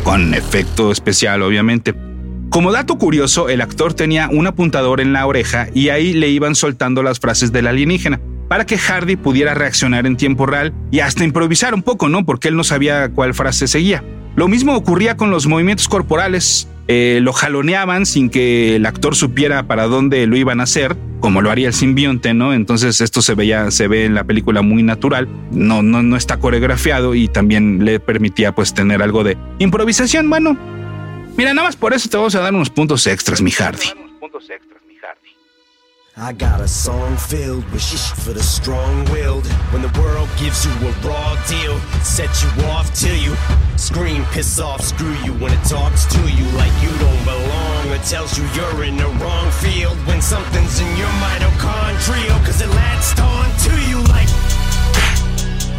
Con 0.04 0.34
efecto 0.34 0.92
especial, 0.92 1.44
obviamente. 1.44 1.94
Como 2.54 2.72
dato 2.72 3.00
curioso, 3.00 3.50
el 3.50 3.62
actor 3.62 3.96
tenía 3.96 4.30
un 4.30 4.46
apuntador 4.46 5.02
en 5.02 5.12
la 5.12 5.26
oreja 5.26 5.70
y 5.74 5.90
ahí 5.90 6.14
le 6.14 6.30
iban 6.30 6.54
soltando 6.54 7.02
las 7.02 7.20
frases 7.20 7.52
del 7.52 7.66
alienígena 7.66 8.22
para 8.48 8.68
que 8.68 8.78
Hardy 8.78 9.16
pudiera 9.16 9.56
reaccionar 9.56 10.06
en 10.06 10.18
tiempo 10.18 10.46
real 10.46 10.72
y 10.92 11.00
hasta 11.00 11.24
improvisar 11.24 11.74
un 11.74 11.82
poco, 11.82 12.10
¿no? 12.10 12.28
Porque 12.28 12.50
él 12.50 12.56
no 12.56 12.64
sabía 12.64 13.10
cuál 13.10 13.34
frase 13.34 13.66
seguía. 13.66 14.04
Lo 14.36 14.48
mismo 14.48 14.76
ocurría 14.76 15.18
con 15.18 15.32
los 15.32 15.48
movimientos 15.48 15.88
corporales. 15.88 16.68
Eh, 16.88 17.22
lo 17.24 17.34
jaloneaban 17.34 18.06
sin 18.06 18.30
que 18.30 18.76
el 18.76 18.86
actor 18.86 19.16
supiera 19.16 19.64
para 19.64 19.88
dónde 19.88 20.28
lo 20.28 20.38
iban 20.38 20.60
a 20.60 20.64
hacer, 20.64 20.96
como 21.22 21.42
lo 21.42 21.50
haría 21.50 21.70
el 21.70 21.74
simbionte, 21.74 22.36
¿no? 22.36 22.54
Entonces 22.54 23.02
esto 23.02 23.24
se 23.24 23.34
veía, 23.34 23.72
se 23.72 23.88
ve 23.88 24.06
en 24.06 24.14
la 24.14 24.26
película 24.26 24.62
muy 24.62 24.84
natural, 24.84 25.28
no, 25.52 25.82
no, 25.82 26.04
no 26.04 26.16
está 26.18 26.38
coreografiado 26.38 27.16
y 27.16 27.30
también 27.30 27.84
le 27.84 28.00
permitía 28.00 28.54
pues 28.54 28.76
tener 28.76 29.02
algo 29.02 29.24
de 29.24 29.38
improvisación, 29.58 30.30
bueno. 30.30 30.73
Mira, 31.36 31.54
nada 31.54 31.68
más 31.68 31.76
por 31.76 31.94
eso 31.94 32.08
te 32.10 32.18
vamos 32.18 32.36
a 32.36 32.40
dar 32.40 32.54
unos 32.54 32.70
puntos 32.70 33.08
extras, 33.08 33.42
mi 33.42 33.52
Hardy. 33.52 33.88
I 36.16 36.32
got 36.32 36.62
a 36.62 36.68
song 36.68 37.18
filled 37.18 37.66
with 37.72 37.82
shit 37.82 38.00
for 38.22 38.34
the 38.34 38.44
strong-willed. 38.44 39.48
When 39.74 39.82
the 39.82 39.90
world 40.00 40.30
gives 40.38 40.64
you 40.64 40.72
a 40.88 40.92
raw 41.02 41.34
deal, 41.50 41.80
set 42.04 42.30
you 42.44 42.66
off 42.70 42.94
till 42.94 43.16
you 43.18 43.36
scream, 43.78 44.24
piss 44.32 44.60
off, 44.60 44.82
screw 44.82 45.16
you. 45.26 45.34
When 45.42 45.52
it 45.52 45.64
talks 45.66 46.06
to 46.14 46.22
you 46.30 46.46
like 46.54 46.72
you 46.84 46.94
don't 47.00 47.24
belong, 47.26 47.90
or 47.90 47.98
tells 48.06 48.38
you 48.38 48.46
you're 48.54 48.84
in 48.84 48.96
the 48.96 49.10
wrong 49.18 49.50
field. 49.58 49.98
When 50.06 50.22
something's 50.22 50.80
in 50.80 50.98
your 50.98 51.10
mitochondrial, 51.18 51.43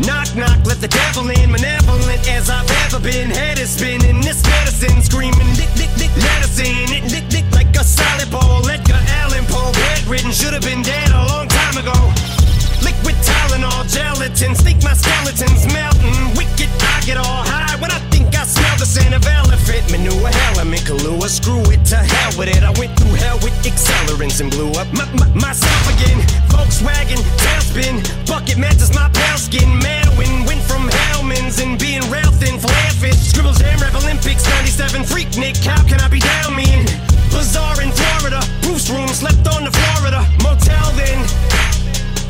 Knock, 0.03 0.35
knock, 0.35 0.59
let 0.67 0.81
the 0.81 0.89
devil 0.89 1.31
in. 1.31 1.53
Malevolent 1.53 2.27
as 2.29 2.51
I've 2.51 2.69
ever 2.83 2.99
been. 2.99 3.31
Head 3.31 3.59
is 3.59 3.71
spinning. 3.71 4.21
This 4.21 4.43
medicine 4.43 5.03
screaming. 5.03 5.55
Dick, 5.55 5.71
dick, 5.77 5.91
dick, 5.95 6.11
in. 6.59 6.91
It 6.91 7.09
dick, 7.09 7.29
dick 7.29 7.45
like 7.53 7.71
a 7.77 7.85
solid 7.85 8.31
ball. 8.31 8.69
Edgar 8.69 8.99
Allan 9.23 9.45
Poe. 9.47 9.73
Bedridden. 9.73 10.33
Should 10.33 10.53
have 10.53 10.63
been 10.63 10.83
dead 10.83 11.11
a 11.11 11.27
long 11.31 11.47
time 11.47 11.77
ago. 11.79 12.44
Liquid 12.85 13.17
Tylenol, 13.25 13.89
gelatin. 13.89 14.55
Think 14.55 14.85
my 14.85 14.93
skeleton's 14.93 15.65
melting. 15.73 16.37
Wicked, 16.37 16.69
I 16.69 17.01
get 17.09 17.17
all 17.17 17.43
high 17.49 17.81
when 17.81 17.91
I 17.91 17.99
think 18.13 18.37
I 18.37 18.45
smell 18.45 18.77
the 18.77 18.85
scent 18.85 19.15
of 19.15 19.25
elephant 19.27 19.89
manure. 19.91 20.29
Hell, 20.29 20.61
I'm 20.61 20.73
in 20.73 20.85
Kahlua. 20.85 21.29
Screw 21.29 21.65
it 21.73 21.83
to 21.91 21.97
hell 21.97 22.33
with 22.37 22.53
it. 22.53 22.63
I 22.63 22.73
went 22.79 22.93
through 23.01 23.17
hell 23.17 23.41
with 23.41 23.57
accelerants 23.65 24.41
and 24.41 24.51
blew 24.53 24.71
up 24.77 24.87
my, 24.93 25.09
my, 25.17 25.29
myself 25.33 25.85
again. 25.97 26.21
Volkswagen, 26.53 27.21
tailspin. 27.41 28.05
Bucket 28.29 28.59
matches 28.59 28.93
my 28.93 29.09
pale 29.09 29.41
skin. 29.41 29.81
Manwin, 29.81 30.47
went 30.47 30.61
from 30.69 30.85
Hellman's 30.89 31.59
and 31.65 31.81
being 31.81 32.05
rail 32.13 32.31
thin. 32.37 32.61
Flare 32.61 32.95
fit. 33.01 33.17
Scribbles 33.17 33.59
Jam 33.59 33.81
Rap 33.81 33.95
Olympics 33.97 34.45
97. 34.61 35.05
Freak 35.05 35.33
Nick, 35.41 35.57
how 35.65 35.81
can 35.89 36.01
I 36.01 36.09
be 36.09 36.21
down 36.21 36.55
mean? 36.55 36.85
Bazaar 37.33 37.81
in 37.81 37.91
Florida. 37.91 38.45
Bruce 38.61 38.91
room, 38.91 39.09
slept 39.09 39.49
on 39.49 39.65
the 39.65 39.73
Florida 39.73 40.21
motel 40.45 40.93
then. 41.01 41.84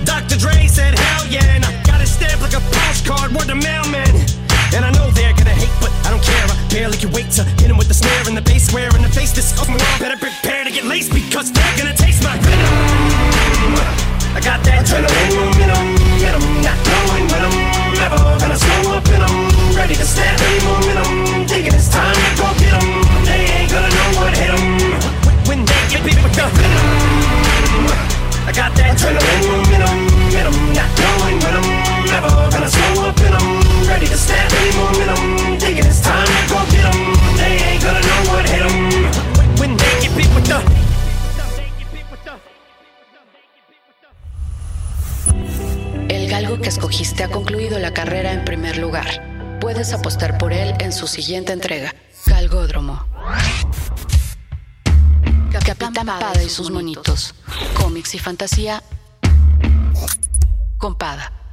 Dr. 0.04 0.36
Dre 0.36 0.66
said, 0.66 0.98
hell 0.98 1.26
yeah, 1.26 1.56
and 1.56 1.64
I 1.64 1.72
got 1.82 2.00
it 2.00 2.06
stamped 2.06 2.42
like 2.42 2.54
a 2.54 2.60
postcard, 2.60 3.32
word 3.32 3.48
to 3.48 3.56
mailman. 3.56 4.08
And 4.74 4.84
I 4.84 4.90
know 4.90 5.10
they're 5.10 5.32
gonna 5.32 5.54
hate, 5.54 5.72
but 5.80 5.90
I 6.06 6.10
don't 6.10 6.22
care. 6.22 6.44
I 6.44 6.56
barely 6.68 6.98
can 6.98 7.12
wait 7.12 7.30
to 7.38 7.44
hit 7.60 7.70
him 7.70 7.78
with 7.78 7.88
the 7.88 7.94
snare 7.94 8.26
and 8.26 8.36
the 8.36 8.42
bass 8.42 8.66
square 8.66 8.90
in 8.96 9.02
the 9.02 9.08
face. 9.08 9.32
This 9.32 9.54
off 9.58 9.68
my 9.68 9.76
wall, 9.76 9.98
better 9.98 10.18
prepare 10.18 10.64
to 10.64 10.70
get 10.70 10.84
laced 10.84 11.12
because 11.14 11.52
they're 11.52 11.76
gonna 11.78 11.94
taste 11.94 12.22
my 12.22 12.36
venom. 12.38 12.74
I 14.34 14.40
got 14.42 14.58
that 14.66 14.82
adrenaline 14.82 15.30
momentum, 15.38 15.94
momentum, 15.94 16.44
not 16.66 16.78
knowing 16.90 17.24
when 17.30 17.42
I'm 17.46 17.56
ever 18.02 18.18
gonna 18.42 18.58
slow 18.58 18.98
up 18.98 19.06
and 19.14 19.22
I'm 19.22 19.76
ready 19.78 19.94
to 19.94 20.04
snap 20.04 20.40
any 20.42 20.58
momentum. 20.66 21.46
Thinking 21.46 21.74
it's 21.74 21.88
time 21.88 22.14
to 22.18 22.30
go 22.34 22.50
get 22.58 22.74
get 22.74 22.74
'em. 22.82 22.88
They 23.22 23.40
ain't 23.46 23.70
gonna 23.70 23.90
know 23.94 24.08
what 24.18 24.34
hit 24.34 24.50
'em 24.50 24.64
when 25.46 25.64
they 25.64 25.80
get 25.90 26.02
beat 26.02 26.18
with 26.18 26.34
the 26.34 26.46
venom. 26.50 28.13
I 28.46 28.52
got 28.52 28.76
that 28.76 28.92
adrenaline 28.92 29.44
momentum, 29.48 30.04
momentum, 30.20 30.56
not 30.76 30.90
knowing 31.00 31.36
when 31.40 31.54
I'm 31.56 31.68
ever 32.12 32.28
gonna 32.52 32.68
slow 32.68 33.08
up 33.08 33.18
and 33.20 33.34
I'm 33.34 33.88
ready 33.88 34.06
to 34.06 34.18
snap 34.18 34.52
any 34.52 34.70
momentum. 34.76 35.58
Thinking 35.58 35.86
it's 35.86 36.02
time 36.02 36.26
to 36.26 36.42
go 36.52 36.60
get 36.70 36.84
'em. 36.84 36.98
They 37.40 37.54
ain't 37.68 37.82
gonna 37.82 38.00
know 38.00 38.20
what 38.30 38.44
hit 38.46 38.62
'em 38.62 38.76
when 39.58 39.76
they 39.78 39.92
get 40.02 40.12
beat 40.14 40.30
with 40.34 40.46
the. 40.46 40.60
El 46.08 46.28
galgo 46.28 46.60
que 46.60 46.68
escogiste 46.68 47.24
ha 47.24 47.28
concluido 47.28 47.78
la 47.78 47.94
carrera 47.94 48.32
en 48.32 48.44
primer 48.44 48.76
lugar. 48.76 49.58
Puedes 49.60 49.94
apostar 49.94 50.36
por 50.36 50.52
él 50.52 50.74
en 50.80 50.92
su 50.92 51.06
siguiente 51.06 51.54
entrega, 51.54 51.94
Galgódromo. 52.26 53.06
Capitán 55.62 56.06
Pada 56.06 56.42
y 56.42 56.48
sus 56.48 56.70
monitos. 56.70 57.34
Cómics 57.74 58.14
y 58.14 58.18
fantasía 58.18 58.82
con 60.78 60.98
Pada. 60.98 61.43